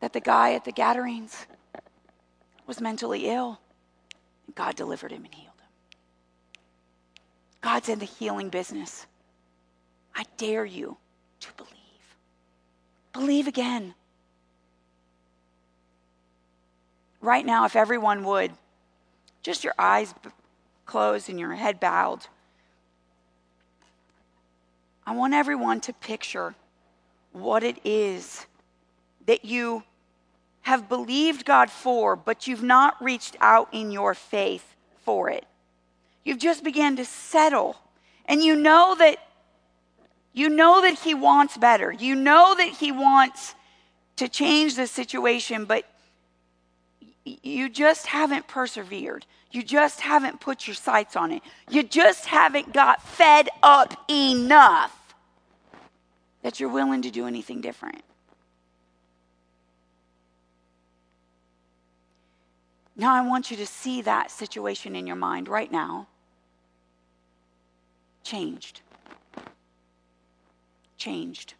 that 0.00 0.12
the 0.12 0.20
guy 0.20 0.54
at 0.54 0.64
the 0.64 0.72
Gadarenes 0.72 1.46
was 2.66 2.80
mentally 2.80 3.28
ill, 3.28 3.60
and 4.46 4.54
God 4.54 4.76
delivered 4.76 5.12
him 5.12 5.24
and 5.24 5.34
healed 5.34 5.46
him. 5.46 5.68
God's 7.60 7.88
in 7.88 7.98
the 7.98 8.06
healing 8.06 8.48
business. 8.48 9.06
I 10.14 10.24
dare 10.36 10.64
you 10.64 10.96
to 11.40 11.52
believe. 11.54 11.70
Believe 13.12 13.46
again. 13.46 13.94
Right 17.20 17.44
now, 17.44 17.66
if 17.66 17.76
everyone 17.76 18.24
would, 18.24 18.52
just 19.42 19.62
your 19.62 19.74
eyes 19.78 20.14
closed 20.86 21.28
and 21.28 21.38
your 21.38 21.52
head 21.52 21.80
bowed, 21.80 22.26
I 25.10 25.12
want 25.12 25.34
everyone 25.34 25.80
to 25.80 25.92
picture 25.92 26.54
what 27.32 27.64
it 27.64 27.78
is 27.84 28.46
that 29.26 29.44
you 29.44 29.82
have 30.60 30.88
believed 30.88 31.44
God 31.44 31.68
for, 31.68 32.14
but 32.14 32.46
you've 32.46 32.62
not 32.62 32.94
reached 33.02 33.36
out 33.40 33.68
in 33.72 33.90
your 33.90 34.14
faith 34.14 34.76
for 35.02 35.28
it. 35.28 35.44
You've 36.24 36.38
just 36.38 36.62
began 36.62 36.94
to 36.94 37.04
settle. 37.04 37.76
And 38.26 38.40
you 38.40 38.54
know 38.54 38.94
that 39.00 39.16
you 40.32 40.48
know 40.48 40.80
that 40.80 41.00
He 41.00 41.14
wants 41.14 41.58
better. 41.58 41.90
You 41.90 42.14
know 42.14 42.54
that 42.56 42.68
He 42.68 42.92
wants 42.92 43.56
to 44.14 44.28
change 44.28 44.76
the 44.76 44.86
situation, 44.86 45.64
but 45.64 45.86
you 47.24 47.68
just 47.68 48.06
haven't 48.06 48.46
persevered. 48.46 49.26
You 49.50 49.64
just 49.64 50.02
haven't 50.02 50.40
put 50.40 50.68
your 50.68 50.76
sights 50.76 51.16
on 51.16 51.32
it. 51.32 51.42
You 51.68 51.82
just 51.82 52.26
haven't 52.26 52.72
got 52.72 53.02
fed 53.02 53.48
up 53.60 54.08
enough 54.08 54.98
that 56.42 56.58
you're 56.58 56.68
willing 56.68 57.02
to 57.02 57.10
do 57.10 57.26
anything 57.26 57.60
different. 57.60 58.02
Now, 62.96 63.14
I 63.14 63.26
want 63.26 63.50
you 63.50 63.56
to 63.56 63.66
see 63.66 64.02
that 64.02 64.30
situation 64.30 64.94
in 64.94 65.06
your 65.06 65.16
mind 65.16 65.48
right 65.48 65.72
now 65.72 66.06
changed 68.22 68.82
changed. 71.00 71.54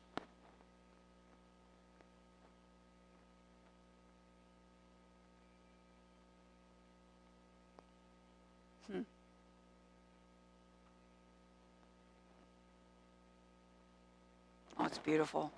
Oh, 14.80 14.86
it's 14.86 14.98
beautiful. 14.98 15.52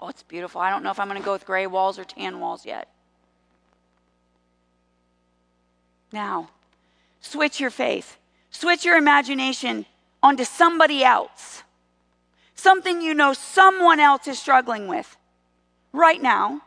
Oh, 0.00 0.08
it's 0.08 0.22
beautiful. 0.22 0.60
I 0.60 0.70
don't 0.70 0.82
know 0.82 0.90
if 0.90 1.00
I'm 1.00 1.08
going 1.08 1.20
to 1.20 1.24
go 1.24 1.32
with 1.32 1.46
gray 1.46 1.66
walls 1.66 1.98
or 1.98 2.04
tan 2.04 2.40
walls 2.40 2.64
yet. 2.64 2.88
Now, 6.12 6.50
switch 7.20 7.60
your 7.60 7.70
faith, 7.70 8.16
switch 8.50 8.84
your 8.84 8.96
imagination 8.96 9.86
onto 10.22 10.44
somebody 10.44 11.02
else 11.02 11.62
something 12.60 13.00
you 13.00 13.14
know 13.14 13.32
someone 13.32 13.98
else 13.98 14.28
is 14.28 14.38
struggling 14.38 14.86
with 14.86 15.16
right 15.92 16.22
now, 16.22 16.60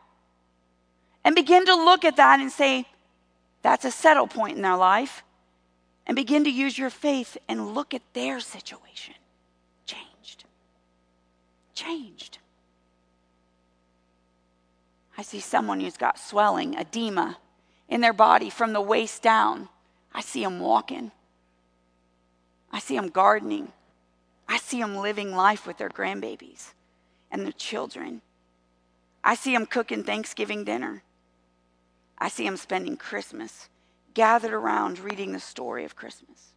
and 1.24 1.34
begin 1.34 1.64
to 1.64 1.74
look 1.74 2.04
at 2.04 2.16
that 2.16 2.40
and 2.40 2.52
say, 2.52 2.86
that's 3.62 3.84
a 3.84 3.90
settle 3.90 4.26
point 4.26 4.56
in 4.56 4.62
their 4.62 4.76
life, 4.76 5.22
and 6.06 6.14
begin 6.14 6.44
to 6.44 6.50
use 6.50 6.76
your 6.76 6.90
faith 6.90 7.38
and 7.48 7.74
look 7.74 7.94
at 7.94 8.02
their 8.12 8.40
situation. 8.40 9.14
Changed. 11.74 12.38
I 15.16 15.22
see 15.22 15.40
someone 15.40 15.80
who's 15.80 15.96
got 15.96 16.18
swelling, 16.18 16.74
edema 16.74 17.38
in 17.88 18.00
their 18.00 18.12
body 18.12 18.50
from 18.50 18.72
the 18.72 18.80
waist 18.80 19.22
down. 19.22 19.68
I 20.12 20.20
see 20.20 20.42
them 20.42 20.60
walking. 20.60 21.12
I 22.72 22.78
see 22.78 22.96
them 22.96 23.08
gardening. 23.08 23.72
I 24.48 24.58
see 24.58 24.80
them 24.80 24.96
living 24.96 25.34
life 25.34 25.66
with 25.66 25.78
their 25.78 25.88
grandbabies 25.88 26.72
and 27.30 27.44
their 27.44 27.52
children. 27.52 28.20
I 29.22 29.34
see 29.34 29.52
them 29.52 29.66
cooking 29.66 30.02
Thanksgiving 30.02 30.64
dinner. 30.64 31.02
I 32.18 32.28
see 32.28 32.44
them 32.44 32.56
spending 32.56 32.96
Christmas 32.96 33.68
gathered 34.12 34.52
around 34.52 34.98
reading 34.98 35.32
the 35.32 35.40
story 35.40 35.84
of 35.84 35.96
Christmas. 35.96 36.53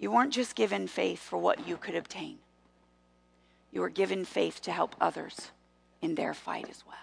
You 0.00 0.10
weren't 0.10 0.32
just 0.32 0.56
given 0.56 0.88
faith 0.88 1.20
for 1.20 1.36
what 1.36 1.68
you 1.68 1.76
could 1.76 1.94
obtain, 1.94 2.38
you 3.70 3.80
were 3.80 3.90
given 3.90 4.24
faith 4.24 4.60
to 4.62 4.72
help 4.72 4.96
others 5.00 5.52
in 6.02 6.16
their 6.16 6.34
fight 6.34 6.68
as 6.68 6.82
well. 6.86 6.96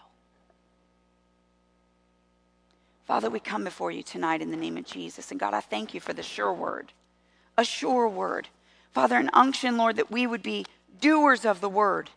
Father, 3.05 3.29
we 3.29 3.39
come 3.39 3.63
before 3.63 3.89
you 3.89 4.03
tonight 4.03 4.41
in 4.41 4.51
the 4.51 4.57
name 4.57 4.75
of 4.75 4.85
Jesus. 4.85 5.31
And 5.31 5.39
God, 5.39 5.53
I 5.53 5.61
thank 5.61 5.93
you 5.93 6.01
for 6.01 6.11
the 6.11 6.21
sure 6.21 6.51
word, 6.51 6.91
a 7.57 7.63
sure 7.63 8.09
word. 8.09 8.49
Father, 8.91 9.15
an 9.15 9.29
unction, 9.31 9.77
Lord, 9.77 9.95
that 9.95 10.11
we 10.11 10.27
would 10.27 10.43
be 10.43 10.65
doers 10.99 11.45
of 11.45 11.61
the 11.61 11.69
word 11.69 12.09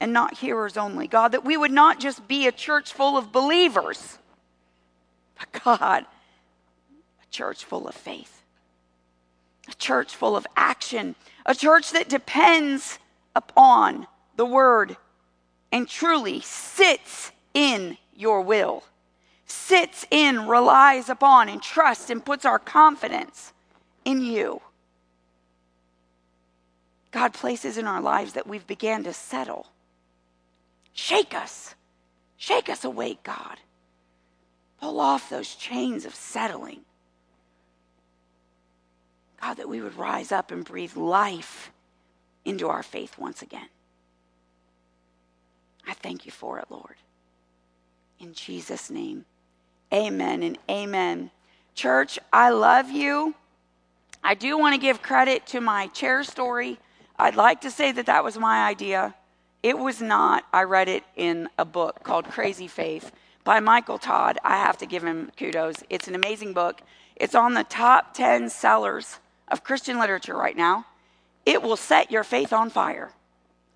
and 0.00 0.12
not 0.12 0.38
hearers 0.38 0.76
only. 0.76 1.06
God, 1.06 1.32
that 1.32 1.46
we 1.46 1.56
would 1.56 1.70
not 1.70 1.98
just 1.98 2.28
be 2.28 2.46
a 2.46 2.52
church 2.52 2.92
full 2.92 3.16
of 3.16 3.32
believers, 3.32 4.18
but 5.38 5.62
God, 5.64 6.04
a 7.22 7.26
church 7.30 7.64
full 7.64 7.88
of 7.88 7.94
faith, 7.94 8.42
a 9.68 9.74
church 9.74 10.14
full 10.14 10.36
of 10.36 10.46
action, 10.56 11.14
a 11.46 11.54
church 11.54 11.90
that 11.92 12.08
depends 12.08 12.98
upon 13.36 14.06
the 14.36 14.46
word 14.46 14.96
and 15.72 15.88
truly 15.88 16.40
sits 16.40 17.32
in 17.54 17.96
your 18.14 18.40
will 18.40 18.84
sits 19.46 20.06
in, 20.10 20.46
relies 20.46 21.08
upon, 21.08 21.48
and 21.48 21.62
trusts 21.62 22.10
and 22.10 22.24
puts 22.24 22.44
our 22.44 22.58
confidence 22.58 23.52
in 24.04 24.20
you. 24.22 24.60
God 27.10 27.32
places 27.32 27.78
in 27.78 27.86
our 27.86 28.00
lives 28.00 28.32
that 28.32 28.46
we've 28.46 28.66
began 28.66 29.04
to 29.04 29.12
settle. 29.12 29.66
Shake 30.92 31.34
us. 31.34 31.74
Shake 32.36 32.68
us 32.68 32.84
awake, 32.84 33.22
God. 33.22 33.58
Pull 34.80 35.00
off 35.00 35.30
those 35.30 35.54
chains 35.54 36.04
of 36.04 36.14
settling. 36.14 36.80
God, 39.44 39.58
that 39.58 39.68
we 39.68 39.82
would 39.82 39.96
rise 39.96 40.32
up 40.32 40.50
and 40.50 40.64
breathe 40.64 40.96
life 40.96 41.70
into 42.46 42.68
our 42.68 42.82
faith 42.82 43.18
once 43.18 43.42
again. 43.42 43.68
I 45.86 45.92
thank 45.92 46.24
you 46.24 46.32
for 46.32 46.58
it, 46.60 46.66
Lord. 46.70 46.96
In 48.18 48.32
Jesus' 48.32 48.88
name. 48.88 49.26
Amen 49.92 50.42
and 50.42 50.56
amen. 50.70 51.30
Church, 51.74 52.18
I 52.32 52.50
love 52.50 52.90
you. 52.90 53.34
I 54.22 54.34
do 54.34 54.56
want 54.56 54.74
to 54.76 54.80
give 54.80 55.02
credit 55.02 55.46
to 55.48 55.60
my 55.60 55.88
chair 55.88 56.24
story. 56.24 56.78
I'd 57.18 57.36
like 57.36 57.60
to 57.62 57.70
say 57.70 57.92
that 57.92 58.06
that 58.06 58.24
was 58.24 58.38
my 58.38 58.66
idea. 58.66 59.14
It 59.62 59.76
was 59.76 60.00
not. 60.00 60.44
I 60.54 60.62
read 60.62 60.88
it 60.88 61.04
in 61.16 61.50
a 61.58 61.66
book 61.66 62.02
called 62.02 62.24
Crazy 62.24 62.66
Faith 62.66 63.12
by 63.44 63.60
Michael 63.60 63.98
Todd. 63.98 64.38
I 64.42 64.56
have 64.56 64.78
to 64.78 64.86
give 64.86 65.04
him 65.04 65.30
kudos. 65.36 65.76
It's 65.90 66.08
an 66.08 66.14
amazing 66.14 66.54
book. 66.54 66.80
It's 67.14 67.34
on 67.34 67.52
the 67.52 67.64
top 67.64 68.14
10 68.14 68.48
sellers 68.48 69.18
of 69.48 69.64
Christian 69.64 69.98
literature 69.98 70.36
right 70.36 70.56
now. 70.56 70.86
It 71.46 71.62
will 71.62 71.76
set 71.76 72.10
your 72.10 72.24
faith 72.24 72.52
on 72.52 72.70
fire. 72.70 73.12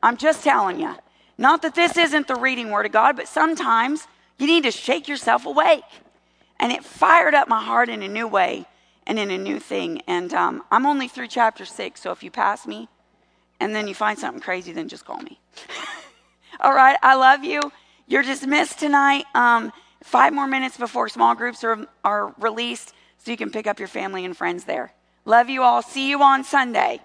I'm 0.03 0.17
just 0.17 0.43
telling 0.45 0.81
you. 0.81 0.95
Not 1.37 1.63
that 1.63 1.75
this 1.75 1.97
isn't 1.97 2.27
the 2.27 2.35
reading 2.35 2.71
word 2.71 2.87
of 2.87 2.93
God, 2.93 3.17
but 3.17 3.29
sometimes 3.29 4.07
you 4.39 4.47
need 4.47 4.65
to 4.65 4.71
shake 4.71 5.07
yourself 5.07 5.47
awake. 5.47 5.85
And 6.59 6.73
it 6.73 6.85
fired 6.85 7.35
up 7.35 7.49
my 7.49 7.63
heart 7.63 7.89
in 7.89 8.03
a 8.03 8.09
new 8.09 8.27
way 8.27 8.67
and 9.07 9.19
in 9.19 9.31
a 9.31 9.39
new 9.39 9.61
thing. 9.61 10.03
And 10.09 10.35
um, 10.35 10.65
I'm 10.71 10.87
only 10.87 11.07
through 11.07 11.29
chapter 11.29 11.65
six, 11.65 12.01
so 12.01 12.11
if 12.11 12.23
you 12.23 12.31
pass 12.31 12.67
me 12.67 12.89
and 13.61 13.75
then 13.75 13.87
you 13.87 13.95
find 13.95 14.19
something 14.19 14.41
crazy, 14.41 14.73
then 14.73 14.89
just 14.89 15.05
call 15.05 15.21
me. 15.21 15.39
All 16.61 16.75
right, 16.75 16.99
I 17.03 17.15
love 17.15 17.45
you. 17.45 17.61
You're 18.09 18.23
dismissed 18.23 18.81
tonight. 18.81 19.25
Um, 19.35 19.73
five 20.03 20.33
more 20.33 20.49
minutes 20.49 20.77
before 20.77 21.09
small 21.09 21.35
groups 21.35 21.63
are, 21.63 21.87
are 22.05 22.35
released 22.39 22.95
so 23.19 23.31
you 23.31 23.37
can 23.37 23.51
pick 23.51 23.67
up 23.67 23.79
your 23.79 23.89
family 23.89 24.25
and 24.25 24.37
friends 24.37 24.65
there. 24.65 24.93
Love 25.29 25.51
you 25.51 25.63
all. 25.63 25.83
See 25.83 26.09
you 26.09 26.23
on 26.23 26.43
Sunday. 26.43 27.01